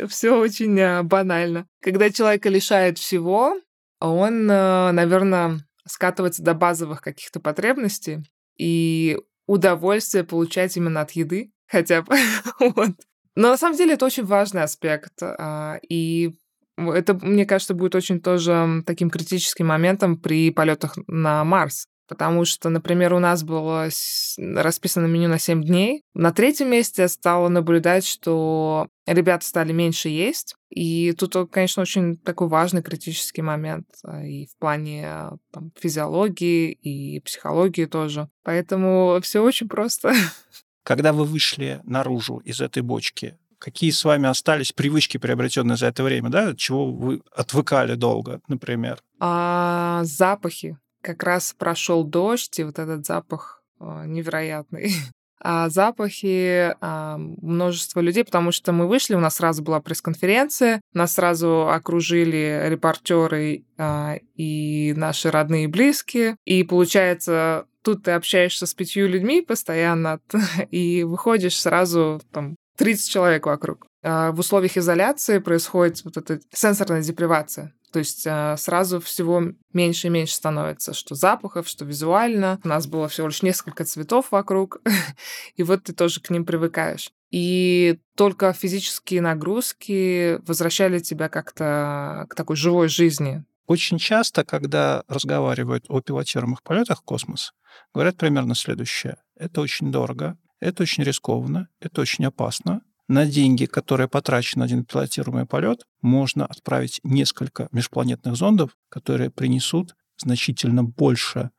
все 0.08 0.38
очень 0.38 0.80
а, 0.80 1.04
банально. 1.04 1.68
Когда 1.82 2.10
человека 2.10 2.50
лишает 2.50 2.98
всего, 2.98 3.56
он, 4.00 4.50
а, 4.50 4.92
наверное, 4.92 5.60
скатывается 5.88 6.44
до 6.44 6.54
базовых 6.54 7.02
каких-то 7.02 7.40
потребностей 7.40 8.20
и 8.58 9.20
удовольствие 9.48 10.24
получать 10.24 10.78
именно 10.78 11.02
от 11.02 11.12
еды 11.12 11.52
хотя 11.68 12.02
бы. 12.02 12.16
вот. 12.60 12.92
Но 13.36 13.50
на 13.50 13.58
самом 13.58 13.78
деле 13.78 13.94
это 13.94 14.06
очень 14.06 14.26
важный 14.26 14.64
аспект. 14.64 15.22
А, 15.22 15.80
и 15.88 16.34
это, 16.78 17.14
мне 17.14 17.46
кажется, 17.46 17.74
будет 17.74 17.96
очень 17.96 18.20
тоже 18.20 18.84
таким 18.86 19.10
критическим 19.10 19.68
моментом 19.68 20.18
при 20.18 20.52
полетах 20.52 20.98
на 21.08 21.44
Марс. 21.44 21.88
Потому 22.14 22.46
что, 22.46 22.70
например, 22.70 23.16
у 23.16 23.20
нас 23.20 23.44
было 23.44 23.90
расписано 24.38 25.08
меню 25.08 25.30
на 25.30 25.40
7 25.40 25.64
дней. 25.64 26.04
На 26.14 26.32
третьем 26.32 26.70
месте 26.70 27.02
я 27.02 27.08
стала 27.08 27.50
наблюдать, 27.50 28.06
что 28.06 28.88
ребята 29.08 29.44
стали 29.44 29.72
меньше 29.72 30.10
есть. 30.10 30.54
И 30.70 31.12
тут, 31.14 31.36
конечно, 31.50 31.82
очень 31.82 32.16
такой 32.18 32.50
важный 32.50 32.84
критический 32.84 33.42
момент 33.42 33.88
а, 34.04 34.24
и 34.24 34.46
в 34.46 34.56
плане 34.60 35.08
а, 35.08 35.38
там, 35.52 35.72
физиологии, 35.76 36.72
и 36.72 37.20
психологии 37.22 37.86
тоже. 37.86 38.30
Поэтому 38.44 39.20
все 39.24 39.40
очень 39.40 39.68
просто. 39.68 40.14
Когда 40.84 41.14
вы 41.14 41.26
вышли 41.26 41.82
наружу 41.84 42.38
из 42.46 42.62
этой 42.62 42.84
бочки, 42.84 43.40
какие 43.58 43.90
с 43.90 44.06
вами 44.06 44.30
остались 44.30 44.72
привычки, 44.72 45.18
приобретенные 45.18 45.78
за 45.78 45.88
это 45.88 46.04
время, 46.04 46.30
да, 46.30 46.50
от 46.50 46.60
чего 46.60 46.92
вы 46.92 47.24
отвыкали 47.36 47.96
долго, 47.96 48.40
например? 48.48 49.02
А, 49.20 50.02
запахи. 50.04 50.78
Как 51.04 51.22
раз 51.22 51.54
прошел 51.58 52.06
дождь, 52.06 52.58
и 52.60 52.64
вот 52.64 52.80
этот 52.80 53.06
запах 53.06 53.62
а, 53.80 54.06
невероятный. 54.06 54.94
а, 55.44 55.70
запахи, 55.70 56.74
а, 56.80 57.18
множество 57.18 58.00
людей, 58.00 58.24
потому 58.24 58.54
что 58.54 58.72
мы 58.72 58.88
вышли, 58.88 59.14
у 59.14 59.20
нас 59.20 59.36
сразу 59.36 59.62
была 59.62 59.82
пресс-конференция, 59.82 60.80
нас 60.94 61.14
сразу 61.14 61.68
окружили 61.70 62.64
репортеры 62.70 63.66
а, 63.78 64.16
и 64.36 64.94
наши 64.96 65.30
родные 65.30 65.66
и 65.66 65.68
близкие. 65.68 66.38
И 66.46 66.64
получается, 66.64 67.66
тут 67.82 68.04
ты 68.04 68.12
общаешься 68.12 68.66
с 68.66 68.74
пятью 68.74 69.10
людьми 69.10 69.42
постоянно, 69.42 70.22
и 70.72 71.04
выходишь 71.04 71.60
сразу 71.60 72.22
там 72.32 72.56
30 72.78 73.12
человек 73.12 73.46
вокруг. 73.46 73.86
В 74.02 74.36
условиях 74.38 74.78
изоляции 74.78 75.40
происходит 75.40 76.04
вот 76.04 76.18
эта 76.18 76.40
сенсорная 76.54 77.02
депривация. 77.02 77.74
То 77.94 78.00
есть 78.00 78.26
а, 78.26 78.58
сразу 78.58 79.00
всего 79.00 79.44
меньше 79.72 80.08
и 80.08 80.10
меньше 80.10 80.34
становится, 80.34 80.94
что 80.94 81.14
запахов, 81.14 81.68
что 81.68 81.86
визуально. 81.86 82.60
У 82.64 82.68
нас 82.68 82.88
было 82.88 83.08
всего 83.08 83.28
лишь 83.28 83.44
несколько 83.44 83.86
цветов 83.86 84.32
вокруг, 84.32 84.82
и 85.56 85.62
вот 85.62 85.84
ты 85.84 85.94
тоже 85.94 86.20
к 86.20 86.32
ним 86.32 86.44
привыкаешь. 86.44 87.12
И 87.30 88.00
только 88.16 88.52
физические 88.52 89.22
нагрузки 89.22 90.40
возвращали 90.48 91.00
тебя 91.00 91.30
как-то 91.30 92.26
к 92.30 92.36
такой 92.36 92.56
живой 92.56 92.90
жизни. 92.90 93.44
Очень 93.68 94.00
часто, 94.00 94.44
когда 94.44 95.04
разговаривают 95.08 95.86
о 95.88 96.02
пилотируемых 96.02 96.64
полетах 96.64 97.02
в 97.02 97.04
космос, 97.04 97.54
говорят 97.94 98.18
примерно 98.18 98.56
следующее. 98.56 99.18
Это 99.36 99.62
очень 99.62 99.92
дорого, 99.92 100.38
это 100.60 100.82
очень 100.82 101.04
рискованно, 101.04 101.70
это 101.80 102.02
очень 102.02 102.26
опасно, 102.26 102.82
на 103.08 103.26
деньги, 103.26 103.66
которые 103.66 104.08
потрачены 104.08 104.62
на 104.62 104.66
один 104.66 104.86
пилотируемый 104.86 105.46
полет, 105.46 105.86
можно 106.02 106.46
отправить 106.46 107.00
несколько 107.04 107.68
межпланетных 107.72 108.36
зондов, 108.36 108.78
которые 108.90 109.30
принесут 109.30 109.96
значительно 110.18 110.84
больше 110.84 111.52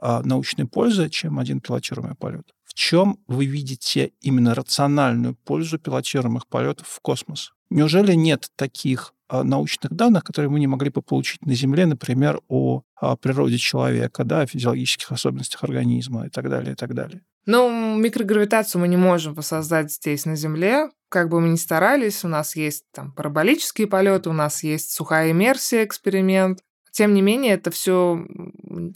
а, 0.00 0.22
научной 0.22 0.66
пользы, 0.66 1.08
чем 1.08 1.38
один 1.38 1.60
пилотируемый 1.60 2.16
полет. 2.16 2.52
В 2.64 2.74
чем 2.74 3.18
вы 3.26 3.46
видите 3.46 4.12
именно 4.20 4.54
рациональную 4.54 5.34
пользу 5.34 5.78
пилотируемых 5.78 6.46
полетов 6.46 6.88
в 6.88 7.00
космос? 7.00 7.52
Неужели 7.70 8.14
нет 8.14 8.50
таких 8.56 9.14
а, 9.28 9.44
научных 9.44 9.92
данных, 9.92 10.24
которые 10.24 10.50
мы 10.50 10.58
не 10.58 10.66
могли 10.66 10.90
бы 10.90 11.02
получить 11.02 11.44
на 11.46 11.54
Земле, 11.54 11.86
например, 11.86 12.40
о, 12.48 12.82
о 12.96 13.16
природе 13.16 13.58
человека, 13.58 14.24
да, 14.24 14.40
о 14.40 14.46
физиологических 14.46 15.12
особенностях 15.12 15.62
организма 15.64 16.26
и 16.26 16.30
так 16.30 16.48
далее, 16.48 16.72
и 16.72 16.76
так 16.76 16.94
далее? 16.94 17.22
Ну, 17.46 17.96
микрогравитацию 17.96 18.80
мы 18.80 18.88
не 18.88 18.96
можем 18.96 19.34
воссоздать 19.34 19.92
здесь, 19.92 20.26
на 20.26 20.36
Земле. 20.36 20.90
Как 21.08 21.28
бы 21.28 21.40
мы 21.40 21.48
ни 21.48 21.56
старались, 21.56 22.24
у 22.24 22.28
нас 22.28 22.54
есть 22.54 22.84
там 22.92 23.12
параболические 23.12 23.86
полеты, 23.86 24.30
у 24.30 24.32
нас 24.34 24.62
есть 24.62 24.92
сухая 24.92 25.32
иммерсия, 25.32 25.84
эксперимент. 25.84 26.60
Тем 26.92 27.14
не 27.14 27.22
менее, 27.22 27.54
это 27.54 27.70
все 27.70 28.24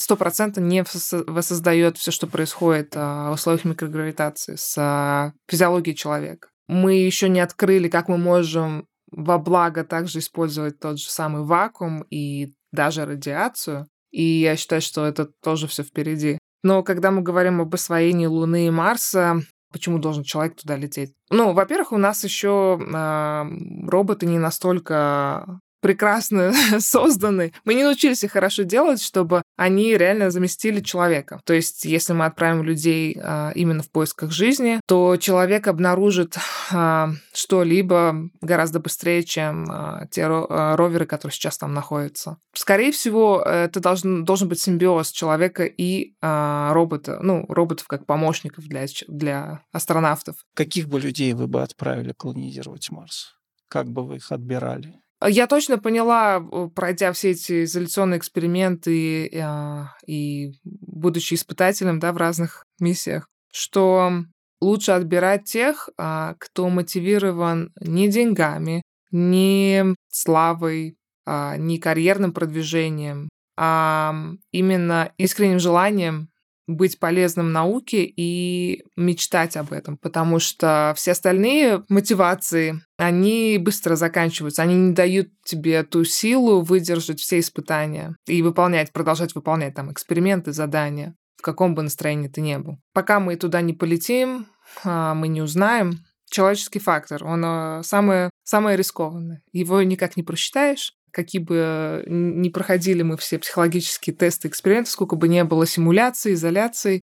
стопроцентно 0.01 0.61
не 0.61 0.85
воссоздает 1.27 1.97
все, 1.97 2.11
что 2.11 2.27
происходит 2.27 2.93
а, 2.97 3.31
в 3.31 3.35
условиях 3.35 3.65
микрогравитации 3.65 4.57
с 4.57 5.33
физиологией 5.49 5.97
человека. 5.97 6.49
Мы 6.67 6.95
еще 6.95 7.29
не 7.29 7.41
открыли, 7.41 7.89
как 7.89 8.09
мы 8.09 8.19
можем 8.19 8.87
во 9.11 9.39
благо 9.39 9.85
также 9.85 10.19
использовать 10.19 10.81
тот 10.81 10.99
же 10.99 11.09
самый 11.09 11.45
вакуум 11.45 12.05
и 12.11 12.53
даже 12.73 13.05
радиацию. 13.05 13.87
И 14.11 14.23
я 14.23 14.57
считаю, 14.57 14.81
что 14.81 15.07
это 15.07 15.27
тоже 15.43 15.67
все 15.67 15.83
впереди. 15.83 16.39
Но 16.65 16.83
когда 16.83 17.11
мы 17.11 17.21
говорим 17.21 17.61
об 17.61 17.75
освоении 17.75 18.25
Луны 18.25 18.67
и 18.67 18.71
Марса, 18.71 19.43
почему 19.71 19.99
должен 19.99 20.25
человек 20.25 20.57
туда 20.57 20.77
лететь? 20.77 21.13
Ну, 21.31 21.53
во-первых, 21.53 21.93
у 21.93 21.99
нас 21.99 22.25
еще 22.25 22.81
э, 22.81 23.87
роботы 23.87 24.25
не 24.25 24.39
настолько 24.39 25.61
прекрасно 25.85 26.55
созданы. 26.79 27.53
Мы 27.67 27.75
не 27.75 27.83
научились 27.83 28.25
их 28.25 28.33
хорошо 28.33 28.63
делать, 28.63 29.03
чтобы 29.03 29.43
они 29.55 29.99
реально 29.99 30.31
заместили 30.31 30.81
человека. 30.81 31.43
То 31.45 31.53
есть, 31.53 31.85
если 31.85 32.15
мы 32.15 32.25
отправим 32.25 32.63
людей 32.63 33.19
а, 33.21 33.53
именно 33.55 33.83
в 33.83 33.91
поисках 33.91 34.31
жизни, 34.31 34.81
то 34.87 35.19
человек 35.19 35.69
обнаружит 35.69 36.39
а, 36.73 37.11
что-либо 37.35 38.31
гораздо 38.41 38.81
быстрее, 38.81 39.25
чем 39.25 39.67
а, 39.71 40.07
те 40.11 40.25
а, 40.25 40.75
роверы, 40.75 41.05
которые 41.05 41.35
сейчас 41.35 41.59
там 41.59 41.75
находятся. 41.75 42.39
Скорее 42.55 42.91
всего, 42.91 43.43
это 43.43 43.79
должен, 43.81 44.25
должен 44.25 44.49
быть 44.49 44.61
симбиоз 44.61 45.11
человека 45.11 45.65
и 45.65 46.15
а, 46.23 46.73
робота. 46.73 47.19
Ну, 47.21 47.45
роботов 47.51 47.87
как 47.89 48.07
помощников 48.07 48.65
для, 48.65 48.87
для 49.07 49.61
астронавтов. 49.71 50.37
Каких 50.55 50.89
бы 50.89 50.99
людей 50.99 51.35
вы 51.35 51.47
бы 51.47 51.63
отправили 51.63 52.15
колонизировать 52.17 52.91
Марс? 52.91 53.35
Как 53.69 53.87
бы 53.91 54.07
вы 54.07 54.17
их 54.17 54.33
отбирали? 54.33 55.04
Я 55.27 55.47
точно 55.47 55.79
поняла, 55.79 56.41
пройдя 56.75 57.13
все 57.13 57.31
эти 57.31 57.65
изоляционные 57.65 58.19
эксперименты 58.19 59.27
и, 59.27 59.39
а, 59.39 59.95
и 60.07 60.53
будучи 60.65 61.35
испытателем 61.35 61.99
да, 61.99 62.13
в 62.13 62.17
разных 62.17 62.65
миссиях, 62.79 63.27
что 63.51 64.25
лучше 64.61 64.93
отбирать 64.93 65.45
тех, 65.45 65.89
а, 65.97 66.35
кто 66.39 66.69
мотивирован 66.69 67.73
не 67.81 68.09
деньгами, 68.09 68.83
не 69.11 69.95
славой, 70.11 70.97
а, 71.27 71.57
не 71.57 71.79
карьерным 71.79 72.33
продвижением, 72.33 73.29
а 73.57 74.15
именно 74.51 75.13
искренним 75.17 75.59
желанием 75.59 76.29
быть 76.67 76.99
полезным 76.99 77.53
науке 77.53 78.05
и 78.05 78.85
мечтать 78.97 79.57
об 79.57 79.73
этом, 79.73 79.97
потому 79.97 80.39
что 80.39 80.93
все 80.97 81.13
остальные 81.13 81.85
мотивации, 81.89 82.81
они 82.97 83.59
быстро 83.59 83.97
заканчиваются, 83.97 84.63
они 84.63 84.75
не 84.75 84.93
дают 84.93 85.29
тебе 85.45 85.83
ту 85.83 86.05
силу 86.05 86.63
выдержать 86.63 87.21
все 87.21 87.41
испытания 87.41 88.17
и 88.27 88.43
выполнять, 88.43 88.93
продолжать 88.93 89.35
выполнять 89.35 89.75
там 89.75 89.93
эксперименты, 89.93 90.53
задания, 90.53 91.15
в 91.37 91.43
каком 91.43 91.75
бы 91.75 91.83
настроении 91.83 92.29
ты 92.29 92.41
ни 92.41 92.57
был. 92.57 92.79
Пока 92.93 93.21
мы 93.21 93.37
туда 93.37 93.61
не 93.61 93.75
полетим, 93.75 94.47
а, 94.85 95.15
мы 95.15 95.29
не 95.29 95.43
узнаем. 95.43 96.05
Человеческий 96.31 96.81
фактор, 96.81 97.23
он 97.25 97.85
самое, 97.85 98.31
самое 98.43 98.77
рискованное. 98.77 99.43
Его 99.53 99.83
никак 99.83 100.17
не 100.17 100.23
просчитаешь, 100.23 100.95
какие 101.15 101.41
бы 101.41 102.05
ни 102.07 102.49
проходили 102.49 103.03
мы 103.03 103.17
все 103.17 103.39
психологические 103.39 104.15
тесты, 104.15 104.49
эксперименты, 104.49 104.91
сколько 104.91 105.17
бы 105.17 105.29
не 105.29 105.45
было 105.45 105.67
симуляций, 105.67 106.35
изоляций, 106.35 107.01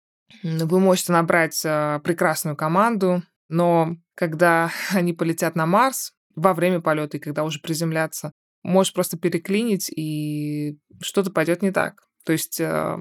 вы 0.43 0.81
можете 0.81 1.13
набрать 1.13 1.61
а, 1.65 1.99
прекрасную 2.01 2.57
команду, 2.57 3.23
но 3.49 3.97
когда 4.15 4.71
они 4.93 5.13
полетят 5.13 5.57
на 5.57 5.67
Марс 5.67 6.13
во 6.35 6.55
время 6.55 6.81
полета 6.81 7.17
и 7.17 7.21
когда 7.21 7.45
уже 7.45 7.61
приземлятся, 7.61 8.33
можешь 8.63 8.93
просто 8.93 9.19
переклинить, 9.19 9.91
и 9.91 10.79
что-то 11.01 11.31
пойдет 11.31 11.63
не 11.63 11.71
так. 11.71 12.03
То 12.25 12.33
есть 12.33 12.61
э, 12.61 12.97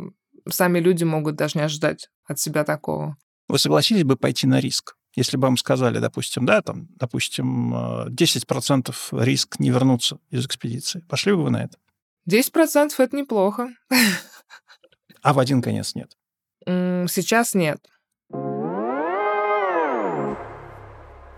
сами 0.48 0.80
люди 0.80 1.04
могут 1.04 1.36
даже 1.36 1.58
не 1.58 1.66
ожидать 1.66 2.10
от 2.26 2.40
себя 2.40 2.64
такого. 2.64 3.18
Вы 3.48 3.58
согласились 3.60 4.04
бы 4.04 4.16
пойти 4.16 4.48
на 4.48 4.60
риск? 4.60 4.95
Если 5.16 5.38
бы 5.38 5.44
вам 5.44 5.58
сказали, 5.58 6.00
допустим, 6.00 6.46
да, 6.46 6.62
там, 6.62 6.88
допустим, 6.96 7.74
10% 8.08 8.96
э, 9.12 9.24
риск 9.24 9.60
не 9.60 9.70
вернуться 9.70 10.20
из 10.30 10.46
экспедиции, 10.46 11.02
пошли 11.08 11.34
бы 11.34 11.44
вы 11.44 11.50
на 11.52 11.64
это? 11.64 11.78
10% 12.30 12.92
это 12.98 13.16
неплохо. 13.16 13.70
А 15.22 15.34
в 15.34 15.40
один 15.40 15.62
конец 15.62 15.96
нет? 15.96 16.16
Сейчас 16.66 17.54
нет. 17.54 17.80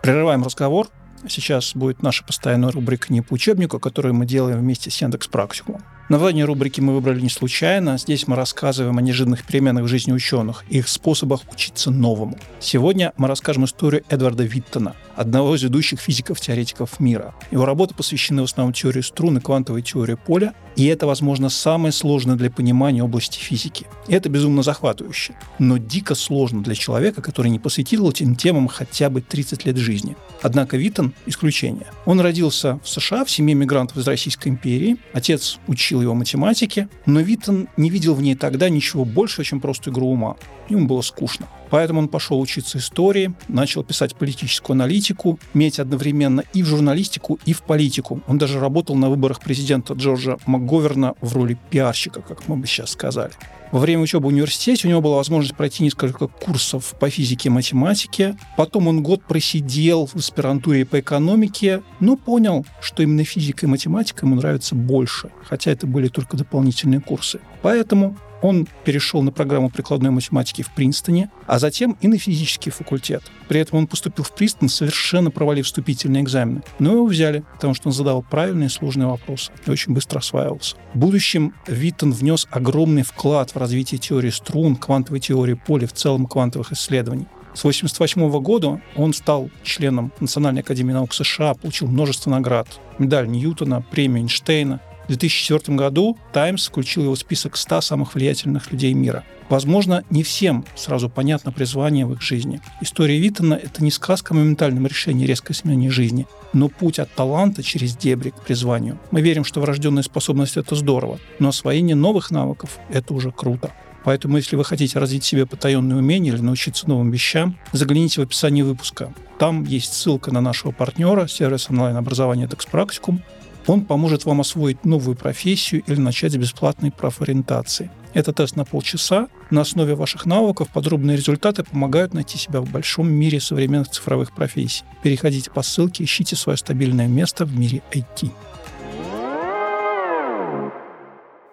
Прерываем 0.01 0.43
разговор. 0.43 0.89
Сейчас 1.29 1.75
будет 1.75 2.01
наша 2.03 2.23
постоянная 2.23 2.71
рубрика 2.71 3.11
«Не 3.11 3.21
по 3.21 3.33
учебнику», 3.33 3.79
которую 3.79 4.13
мы 4.13 4.25
делаем 4.25 4.59
вместе 4.59 4.89
с 4.89 5.01
Яндекс 5.01 5.27
Практикумом. 5.27 5.83
Название 6.09 6.45
рубрики 6.45 6.79
мы 6.79 6.93
выбрали 6.93 7.19
не 7.19 7.29
случайно. 7.29 7.97
Здесь 7.97 8.27
мы 8.27 8.37
рассказываем 8.37 8.97
о 8.97 9.01
неожиданных 9.01 9.43
переменах 9.43 9.83
в 9.83 9.87
жизни 9.87 10.13
ученых 10.13 10.63
и 10.69 10.77
их 10.77 10.87
способах 10.87 11.41
учиться 11.51 11.91
новому. 11.91 12.37
Сегодня 12.61 13.11
мы 13.17 13.27
расскажем 13.27 13.65
историю 13.65 14.03
Эдварда 14.07 14.43
Виттона, 14.43 14.95
одного 15.17 15.55
из 15.55 15.63
ведущих 15.63 15.99
физиков-теоретиков 15.99 17.01
мира. 17.01 17.35
Его 17.51 17.65
работы 17.65 17.93
посвящены 17.93 18.41
в 18.41 18.45
основном 18.45 18.71
теории 18.71 19.01
струн 19.01 19.37
и 19.37 19.41
квантовой 19.41 19.81
теории 19.81 20.15
поля, 20.15 20.53
и 20.77 20.85
это, 20.85 21.07
возможно, 21.07 21.49
самое 21.49 21.91
сложное 21.91 22.35
для 22.35 22.51
понимания 22.51 23.03
области 23.03 23.39
физики. 23.39 23.87
Это 24.07 24.29
безумно 24.29 24.61
захватывающе, 24.61 25.33
но 25.57 25.77
дико 25.77 26.13
сложно 26.13 26.61
для 26.61 26.75
человека, 26.75 27.23
который 27.23 27.49
не 27.49 27.57
посвятил 27.57 28.07
этим 28.07 28.35
темам 28.35 28.67
хотя 28.67 29.09
бы 29.09 29.21
30 29.21 29.65
лет 29.65 29.75
жизни. 29.77 30.15
Однако 30.43 30.77
Виттон– 30.77 31.15
исключение. 31.25 31.87
Он 32.05 32.21
родился 32.21 32.79
в 32.83 32.89
США 32.89 33.25
в 33.25 33.31
семье 33.31 33.55
мигрантов 33.55 33.97
из 33.97 34.07
Российской 34.07 34.49
империи. 34.49 34.97
Отец 35.13 35.57
учил 35.65 35.99
его 35.99 36.13
математике, 36.13 36.89
но 37.07 37.21
Виттон 37.21 37.69
не 37.75 37.89
видел 37.89 38.13
в 38.13 38.21
ней 38.21 38.35
тогда 38.35 38.69
ничего 38.69 39.03
большего, 39.03 39.43
чем 39.43 39.59
просто 39.59 39.89
игру 39.89 40.11
ума. 40.11 40.35
Ему 40.69 40.85
было 40.85 41.01
скучно. 41.01 41.47
Поэтому 41.69 41.99
он 41.99 42.07
пошел 42.07 42.39
учиться 42.39 42.77
истории, 42.77 43.33
начал 43.47 43.83
писать 43.83 44.15
политическую 44.15 44.75
аналитику, 44.75 45.39
меть 45.53 45.79
одновременно 45.79 46.43
и 46.53 46.63
в 46.63 46.65
журналистику, 46.67 47.39
и 47.45 47.53
в 47.53 47.61
политику. 47.63 48.21
Он 48.27 48.37
даже 48.37 48.59
работал 48.59 48.95
на 48.95 49.09
выборах 49.09 49.39
президента 49.39 49.93
Джорджа 49.93 50.37
МакГоверна 50.45 51.15
в 51.21 51.35
роли 51.35 51.57
пиарщика, 51.69 52.21
как 52.21 52.47
мы 52.47 52.57
бы 52.57 52.67
сейчас 52.67 52.91
сказали. 52.91 53.31
Во 53.71 53.79
время 53.79 54.03
учебы 54.03 54.25
в 54.25 54.27
университете 54.29 54.87
у 54.87 54.89
него 54.89 55.01
была 55.01 55.17
возможность 55.17 55.55
пройти 55.55 55.83
несколько 55.83 56.27
курсов 56.27 56.95
по 56.99 57.09
физике 57.09 57.49
и 57.49 57.51
математике. 57.51 58.37
Потом 58.55 58.87
он 58.87 59.03
год 59.03 59.23
просидел 59.23 60.05
в 60.05 60.15
аспирантуре 60.15 60.85
по 60.85 60.99
экономике, 61.01 61.81
но 61.99 62.15
понял, 62.15 62.65
что 62.79 63.03
именно 63.03 63.25
физика 63.25 63.65
и 63.65 63.69
математика 63.69 64.25
ему 64.25 64.35
нравятся 64.35 64.73
больше, 64.73 65.31
хотя 65.43 65.71
это 65.71 65.85
были 65.85 66.07
только 66.07 66.37
дополнительные 66.37 67.01
курсы. 67.01 67.41
Поэтому 67.61 68.17
Он 68.41 68.67
перешел 68.83 69.21
на 69.21 69.31
программу 69.31 69.69
прикладной 69.69 70.11
математики 70.11 70.61
в 70.61 70.71
Принстоне, 70.71 71.29
а 71.45 71.59
затем 71.59 71.97
и 72.01 72.07
на 72.07 72.17
физический 72.17 72.69
факультет. 72.69 73.23
При 73.47 73.59
этом 73.59 73.79
он 73.79 73.87
поступил 73.87 74.23
в 74.23 74.33
Принстон, 74.33 74.69
совершенно 74.69 75.31
провалив 75.31 75.65
вступительные 75.65 76.23
экзамены. 76.23 76.61
Но 76.79 76.93
его 76.93 77.05
взяли, 77.05 77.43
потому 77.53 77.73
что 77.73 77.89
он 77.89 77.93
задавал 77.93 78.23
правильные 78.23 78.69
сложные 78.69 79.07
вопросы 79.07 79.51
и 79.65 79.71
очень 79.71 79.93
быстро 79.93 80.19
осваивался. 80.19 80.75
В 80.93 80.97
будущем 80.97 81.53
Виттон 81.67 82.11
внес 82.11 82.47
огромный 82.51 83.03
вклад 83.03 83.51
в 83.51 83.57
развитие 83.57 83.99
теории 83.99 84.29
струн, 84.29 84.75
квантовой 84.75 85.19
теории 85.19 85.53
поля, 85.53 85.87
в 85.87 85.93
целом 85.93 86.25
квантовых 86.25 86.71
исследований. 86.71 87.27
С 87.57 87.61
1988 87.61 88.39
года 88.43 88.81
он 88.95 89.13
стал 89.13 89.49
членом 89.63 90.11
Национальной 90.19 90.61
академии 90.61 90.93
наук 90.93 91.11
США, 91.11 91.55
получил 91.55 91.87
множество 91.87 92.29
наград. 92.29 92.67
Медаль 92.99 93.27
Ньютона, 93.27 93.81
премию 93.81 94.19
Эйнштейна. 94.19 94.79
В 95.07 95.09
2004 95.09 95.77
году 95.77 96.17
«Таймс» 96.33 96.67
включил 96.67 97.03
его 97.03 97.15
в 97.15 97.19
список 97.19 97.55
100 97.55 97.79
самых 97.79 98.13
влиятельных 98.13 98.73
людей 98.73 98.93
мира. 98.93 99.23
Возможно, 99.47 100.03
не 100.09 100.21
всем 100.21 100.65
сразу 100.75 101.07
понятно 101.07 101.53
призвание 101.53 102.05
в 102.05 102.11
их 102.11 102.21
жизни. 102.21 102.59
История 102.81 103.17
Виттона– 103.17 103.53
это 103.63 103.81
не 103.81 103.91
сказка 103.91 104.33
о 104.33 104.37
моментальном 104.37 104.85
решении 104.85 105.25
резкой 105.25 105.55
смене 105.55 105.89
жизни, 105.89 106.27
но 106.51 106.67
путь 106.67 106.99
от 106.99 107.09
таланта 107.13 107.63
через 107.63 107.95
дебри 107.95 108.31
к 108.31 108.41
призванию. 108.41 108.99
Мы 109.11 109.21
верим, 109.21 109.45
что 109.45 109.61
врожденная 109.61 110.03
способность– 110.03 110.57
это 110.57 110.75
здорово, 110.75 111.19
но 111.39 111.49
освоение 111.49 111.95
новых 111.95 112.29
навыков– 112.29 112.77
это 112.89 113.13
уже 113.13 113.31
круто. 113.31 113.71
Поэтому, 114.03 114.37
если 114.37 114.57
вы 114.57 114.65
хотите 114.65 114.99
развить 114.99 115.23
себе 115.23 115.45
потаенные 115.45 115.99
умения 115.99 116.33
или 116.33 116.41
научиться 116.41 116.87
новым 116.87 117.11
вещам, 117.11 117.57
загляните 117.71 118.19
в 118.19 118.23
описание 118.23 118.63
выпуска. 118.63 119.13
Там 119.39 119.63
есть 119.63 119.93
ссылка 119.93 120.31
на 120.31 120.41
нашего 120.41 120.71
партнера, 120.71 121.27
сервис 121.27 121.69
онлайн-образования 121.69 122.45
Dex 122.45 122.67
Practicum. 122.69 123.19
Он 123.67 123.83
поможет 123.83 124.23
вам 124.23 124.39
освоить 124.39 124.85
новую 124.85 125.17
профессию 125.17 125.83
или 125.85 125.99
начать 125.99 126.31
с 126.31 126.37
бесплатной 126.37 126.89
профориентации. 126.89 127.91
Это 128.13 128.31
тест 128.31 128.55
на 128.55 128.63
полчаса. 128.63 129.27
На 129.51 129.61
основе 129.61 129.93
ваших 129.93 130.25
навыков 130.25 130.69
подробные 130.73 131.17
результаты 131.17 131.65
помогают 131.65 132.13
найти 132.13 132.37
себя 132.37 132.61
в 132.61 132.71
большом 132.71 133.11
мире 133.11 133.41
современных 133.41 133.89
цифровых 133.89 134.31
профессий. 134.31 134.85
Переходите 135.03 135.51
по 135.51 135.63
ссылке, 135.63 136.05
ищите 136.05 136.37
свое 136.37 136.57
стабильное 136.57 137.07
место 137.07 137.43
в 137.43 137.59
мире 137.59 137.81
IT. 137.91 138.31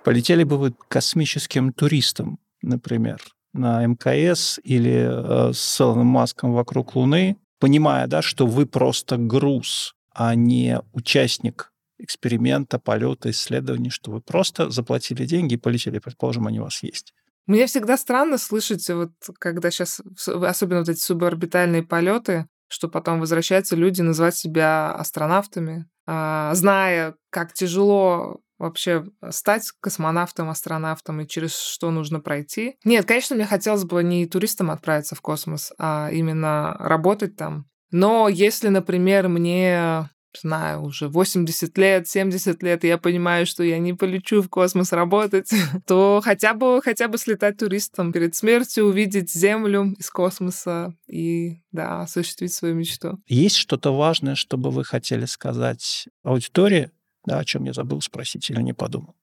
Полетели 0.05 0.45
бы 0.45 0.57
вы 0.57 0.75
космическим 0.87 1.73
туристом, 1.73 2.39
например, 2.63 3.21
на 3.53 3.85
МКС 3.85 4.61
или 4.63 5.09
э, 5.09 5.53
с 5.53 5.81
Илоном 5.81 6.07
Маском 6.07 6.53
вокруг 6.53 6.95
Луны, 6.95 7.39
понимая, 7.59 8.07
да, 8.07 8.23
что 8.23 8.47
вы 8.47 8.67
просто 8.67 9.17
груз, 9.17 9.95
а 10.13 10.37
не 10.37 10.81
участник 10.93 11.73
эксперимента, 11.99 12.79
полета, 12.79 13.31
исследований, 13.31 13.91
что 13.91 14.11
вы 14.11 14.21
просто 14.21 14.71
заплатили 14.71 15.27
деньги 15.27 15.55
и 15.55 15.59
полетели, 15.59 15.99
предположим, 15.99 16.47
они 16.47 16.61
у 16.61 16.65
вас 16.65 16.83
есть. 16.83 17.15
Мне 17.47 17.67
всегда 17.67 17.97
странно 17.97 18.39
слышать, 18.39 18.89
вот 18.89 19.13
когда 19.39 19.71
сейчас, 19.71 20.01
особенно 20.27 20.81
вот 20.81 20.89
эти 20.89 21.01
суборбитальные 21.01 21.83
полеты, 21.83 22.47
что 22.69 22.89
потом 22.89 23.21
возвращаются 23.21 23.77
люди 23.77 24.01
называть 24.01 24.37
себя 24.37 24.93
астронавтами, 24.95 25.87
а, 26.07 26.55
зная, 26.55 27.15
как 27.31 27.53
тяжело 27.53 28.41
вообще 28.59 29.05
стать 29.31 29.71
космонавтом, 29.81 30.49
астронавтом 30.49 31.21
и 31.21 31.27
через 31.27 31.59
что 31.59 31.91
нужно 31.91 32.21
пройти. 32.21 32.77
Нет, 32.85 33.05
конечно, 33.05 33.37
мне 33.37 33.47
хотелось 33.47 33.85
бы 33.85 34.03
не 34.03 34.27
туристом 34.27 34.71
отправиться 34.71 35.15
в 35.15 35.21
космос, 35.21 35.73
а 35.79 36.09
именно 36.13 36.77
работать 36.79 37.37
там. 37.37 37.67
Но 37.91 38.29
если, 38.29 38.69
например, 38.69 39.29
мне 39.29 40.09
знаю, 40.39 40.83
уже 40.83 41.09
80 41.09 41.77
лет, 41.79 42.09
70 42.09 42.63
лет, 42.63 42.85
и 42.85 42.89
я 42.89 42.99
понимаю, 42.99 43.47
что 43.47 43.63
я 43.63 43.79
не 43.79 43.93
полечу 43.93 44.43
в 44.43 44.49
космос 44.49 44.93
работать, 44.93 45.51
то 45.87 46.21
хотя 46.25 46.55
бы, 46.55 46.81
хотя 46.83 47.09
бы 47.09 47.19
слетать 47.19 47.59
туристом 47.59 48.13
перед 48.13 48.35
смертью, 48.35 48.87
увидеть 48.87 49.33
Землю 49.33 49.95
из 49.99 50.11
космоса 50.11 50.95
и, 51.07 51.59
да, 51.73 52.03
осуществить 52.03 52.53
свою 52.53 52.75
мечту. 52.75 53.19
Есть 53.27 53.57
что-то 53.57 53.97
важное, 53.97 54.35
чтобы 54.35 54.71
вы 54.71 54.85
хотели 54.85 55.25
сказать 55.25 56.09
аудитории, 56.23 56.91
да, 57.25 57.39
о 57.39 57.45
чем 57.45 57.65
я 57.65 57.73
забыл 57.73 58.01
спросить 58.01 58.51
или 58.51 58.61
не 58.61 58.73
подумал. 58.73 59.15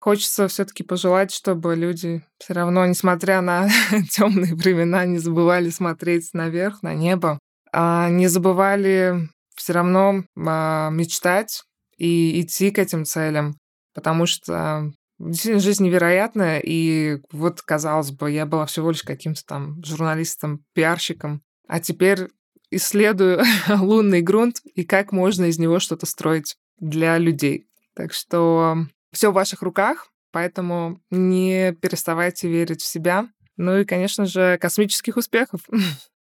Хочется 0.00 0.48
все-таки 0.48 0.82
пожелать, 0.82 1.30
чтобы 1.30 1.76
люди 1.76 2.22
все 2.38 2.54
равно, 2.54 2.86
несмотря 2.86 3.42
на 3.42 3.68
темные 4.10 4.54
времена, 4.54 5.04
не 5.04 5.18
забывали 5.18 5.68
смотреть 5.68 6.30
наверх, 6.32 6.82
на 6.82 6.94
небо, 6.94 7.38
а 7.70 8.08
не 8.08 8.26
забывали 8.26 9.28
все 9.60 9.74
равно 9.74 10.24
а, 10.38 10.88
мечтать 10.88 11.64
и 11.98 12.40
идти 12.40 12.70
к 12.70 12.78
этим 12.78 13.04
целям, 13.04 13.58
потому 13.92 14.24
что 14.24 14.90
действительно 15.18 15.60
жизнь 15.60 15.84
невероятная, 15.84 16.62
и 16.64 17.18
вот, 17.30 17.60
казалось 17.60 18.10
бы, 18.10 18.30
я 18.30 18.46
была 18.46 18.64
всего 18.64 18.90
лишь 18.90 19.02
каким-то 19.02 19.44
там 19.44 19.84
журналистом, 19.84 20.64
пиарщиком, 20.72 21.42
а 21.68 21.78
теперь 21.78 22.28
исследую 22.70 23.42
лунный 23.68 24.22
грунт 24.22 24.62
и 24.64 24.82
как 24.82 25.12
можно 25.12 25.44
из 25.44 25.58
него 25.58 25.78
что-то 25.78 26.06
строить 26.06 26.56
для 26.78 27.18
людей. 27.18 27.66
Так 27.94 28.14
что 28.14 28.78
все 29.12 29.30
в 29.30 29.34
ваших 29.34 29.60
руках, 29.60 30.08
поэтому 30.32 31.02
не 31.10 31.72
переставайте 31.72 32.48
верить 32.48 32.80
в 32.80 32.86
себя. 32.86 33.28
Ну 33.58 33.76
и, 33.76 33.84
конечно 33.84 34.24
же, 34.24 34.56
космических 34.56 35.18
успехов. 35.18 35.60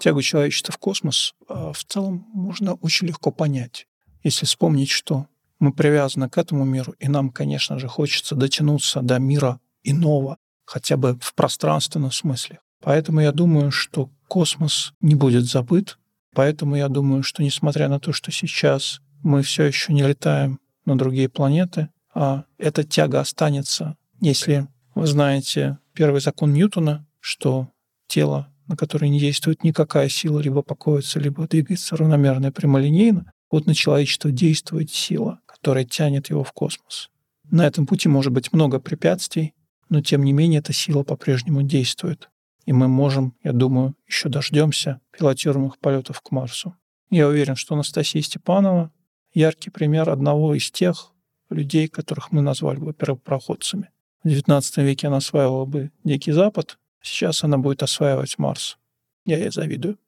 Тягу 0.04 0.22
человечества 0.22 0.74
в 0.74 0.78
космос 0.78 1.34
а, 1.48 1.72
в 1.72 1.84
целом 1.84 2.26
можно 2.34 2.74
очень 2.76 3.08
легко 3.08 3.32
понять, 3.32 3.88
если 4.24 4.46
вспомнить, 4.46 4.90
что 4.90 5.28
мы 5.60 5.72
привязаны 5.72 6.30
к 6.30 6.38
этому 6.38 6.66
миру, 6.66 6.94
и 7.00 7.08
нам, 7.08 7.30
конечно 7.30 7.80
же, 7.80 7.88
хочется 7.88 8.36
дотянуться 8.36 9.02
до 9.02 9.18
мира 9.20 9.60
иного, 9.84 10.38
хотя 10.66 10.98
бы 10.98 11.18
в 11.22 11.34
пространственном 11.34 12.12
смысле. 12.12 12.60
Поэтому 12.82 13.22
я 13.22 13.32
думаю, 13.32 13.72
что 13.72 14.10
космос 14.28 14.94
не 15.00 15.16
будет 15.16 15.46
забыт, 15.46 15.98
Поэтому 16.34 16.76
я 16.76 16.90
думаю, 16.90 17.24
что 17.24 17.44
несмотря 17.44 17.88
на 17.88 18.00
то, 18.00 18.12
что 18.12 18.32
сейчас 18.32 19.02
мы 19.22 19.44
все 19.44 19.64
еще 19.64 19.94
не 19.94 20.04
летаем 20.04 20.60
на 20.86 20.98
другие 20.98 21.30
планеты, 21.30 21.90
а 22.14 22.46
эта 22.58 22.84
тяга 22.84 23.20
останется, 23.20 23.96
если 24.20 24.68
вы 24.96 25.08
знаете 25.08 25.78
первый 25.94 26.22
закон 26.22 26.54
Ньютона, 26.54 27.06
что 27.20 27.70
тело, 28.08 28.50
на 28.74 28.78
которое 28.78 29.10
не 29.10 29.20
действует 29.20 29.64
никакая 29.64 30.10
сила, 30.10 30.40
либо 30.40 30.62
покоится, 30.62 31.20
либо 31.20 31.48
двигается 31.48 31.96
равномерно 31.96 32.48
и 32.48 32.52
прямолинейно, 32.52 33.32
вот 33.50 33.66
на 33.66 33.74
человечество 33.74 34.32
действует 34.32 34.92
сила, 34.92 35.40
которая 35.46 35.86
тянет 35.86 36.30
его 36.30 36.44
в 36.44 36.52
космос. 36.54 37.10
На 37.50 37.66
этом 37.66 37.86
пути 37.86 38.10
может 38.10 38.34
быть 38.34 38.52
много 38.52 38.80
препятствий, 38.80 39.54
но 39.90 40.02
тем 40.02 40.24
не 40.24 40.34
менее 40.34 40.60
эта 40.60 40.74
сила 40.74 41.04
по-прежнему 41.04 41.62
действует 41.62 42.30
и 42.66 42.74
мы 42.74 42.88
можем, 42.88 43.36
я 43.44 43.52
думаю, 43.52 43.96
еще 44.08 44.30
дождемся 44.30 45.02
пилотируемых 45.12 45.78
полетов 45.80 46.22
к 46.22 46.32
Марсу. 46.32 46.76
Я 47.10 47.28
уверен, 47.28 47.56
что 47.56 47.76
Анастасия 47.76 48.22
Степанова 48.22 48.92
яркий 49.34 49.70
пример 49.70 50.10
одного 50.10 50.56
из 50.56 50.72
тех 50.72 51.12
людей, 51.50 51.88
которых 51.88 52.32
мы 52.32 52.42
назвали 52.42 52.80
бы 52.80 52.94
первопроходцами. 52.94 53.90
В 54.24 54.28
XIX 54.28 54.84
веке 54.84 55.08
она 55.08 55.18
осваивала 55.18 55.66
бы 55.66 55.92
Дикий 56.04 56.32
Запад, 56.32 56.80
сейчас 57.04 57.44
она 57.44 57.60
будет 57.60 57.84
осваивать 57.84 58.40
Марс. 58.40 58.80
Я 59.26 59.38
ей 59.38 59.52
завидую. 59.52 60.00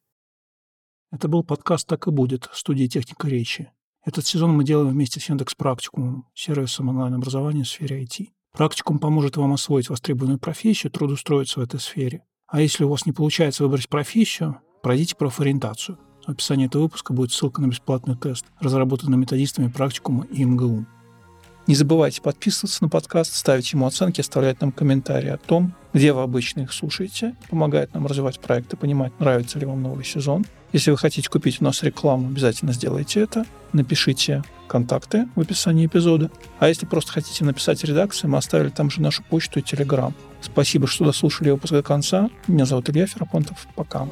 Это 1.12 1.28
был 1.28 1.44
подкаст 1.44 1.86
«Так 1.86 2.08
и 2.08 2.10
будет» 2.10 2.50
студии 2.52 2.86
«Техника 2.86 3.28
речи». 3.28 3.70
Этот 4.04 4.26
сезон 4.26 4.50
мы 4.50 4.64
делаем 4.64 4.90
вместе 4.90 5.20
с 5.20 5.28
Яндекс 5.28 5.54
Практикумом, 5.54 6.26
сервисом 6.34 6.88
онлайн-образования 6.88 7.62
в 7.62 7.68
сфере 7.68 8.02
IT. 8.02 8.30
Практикум 8.52 8.98
поможет 8.98 9.36
вам 9.36 9.52
освоить 9.52 9.88
востребованную 9.88 10.40
профессию, 10.40 10.90
трудоустроиться 10.90 11.60
в 11.60 11.62
этой 11.62 11.78
сфере– 11.78 12.24
а 12.48 12.60
если 12.60 12.84
у 12.84 12.88
вас 12.88 13.06
не 13.06 13.12
получается 13.12 13.64
выбрать 13.64 13.88
профессию, 13.88 14.60
пройдите 14.82 15.16
профориентацию. 15.16 15.98
В 16.24 16.30
описании 16.30 16.66
этого 16.66 16.82
выпуска 16.82 17.12
будет 17.12 17.32
ссылка 17.32 17.60
на 17.60 17.66
бесплатный 17.66 18.16
тест, 18.16 18.46
разработанный 18.60 19.18
методистами 19.18 19.68
практикума 19.68 20.26
и 20.26 20.44
МГУ. 20.44 20.86
Не 21.66 21.74
забывайте 21.74 22.22
подписываться 22.22 22.84
на 22.84 22.88
подкаст, 22.88 23.34
ставить 23.34 23.72
ему 23.72 23.86
оценки, 23.86 24.20
оставлять 24.20 24.60
нам 24.60 24.70
комментарии 24.70 25.30
о 25.30 25.36
том, 25.36 25.74
где 25.92 26.12
вы 26.12 26.22
обычно 26.22 26.60
их 26.60 26.72
слушаете. 26.72 27.34
Помогает 27.50 27.92
нам 27.92 28.06
развивать 28.06 28.38
проект 28.38 28.72
и 28.72 28.76
понимать, 28.76 29.12
нравится 29.18 29.58
ли 29.58 29.66
вам 29.66 29.82
новый 29.82 30.04
сезон. 30.04 30.46
Если 30.72 30.92
вы 30.92 30.96
хотите 30.96 31.28
купить 31.28 31.60
у 31.60 31.64
нас 31.64 31.82
рекламу, 31.82 32.28
обязательно 32.28 32.72
сделайте 32.72 33.20
это. 33.20 33.46
Напишите 33.72 34.44
контакты 34.68 35.26
в 35.34 35.40
описании 35.40 35.86
эпизода. 35.86 36.30
А 36.60 36.68
если 36.68 36.86
просто 36.86 37.12
хотите 37.12 37.44
написать 37.44 37.82
редакции, 37.82 38.28
мы 38.28 38.38
оставили 38.38 38.68
там 38.68 38.88
же 38.88 39.00
нашу 39.00 39.24
почту 39.24 39.58
и 39.58 39.62
телеграм. 39.62 40.14
Спасибо, 40.40 40.86
что 40.86 41.04
дослушали 41.04 41.50
выпуск 41.50 41.72
до 41.72 41.82
конца. 41.82 42.30
Меня 42.46 42.64
зовут 42.64 42.88
Илья 42.90 43.08
Ферапонтов. 43.08 43.66
Пока. 43.74 44.06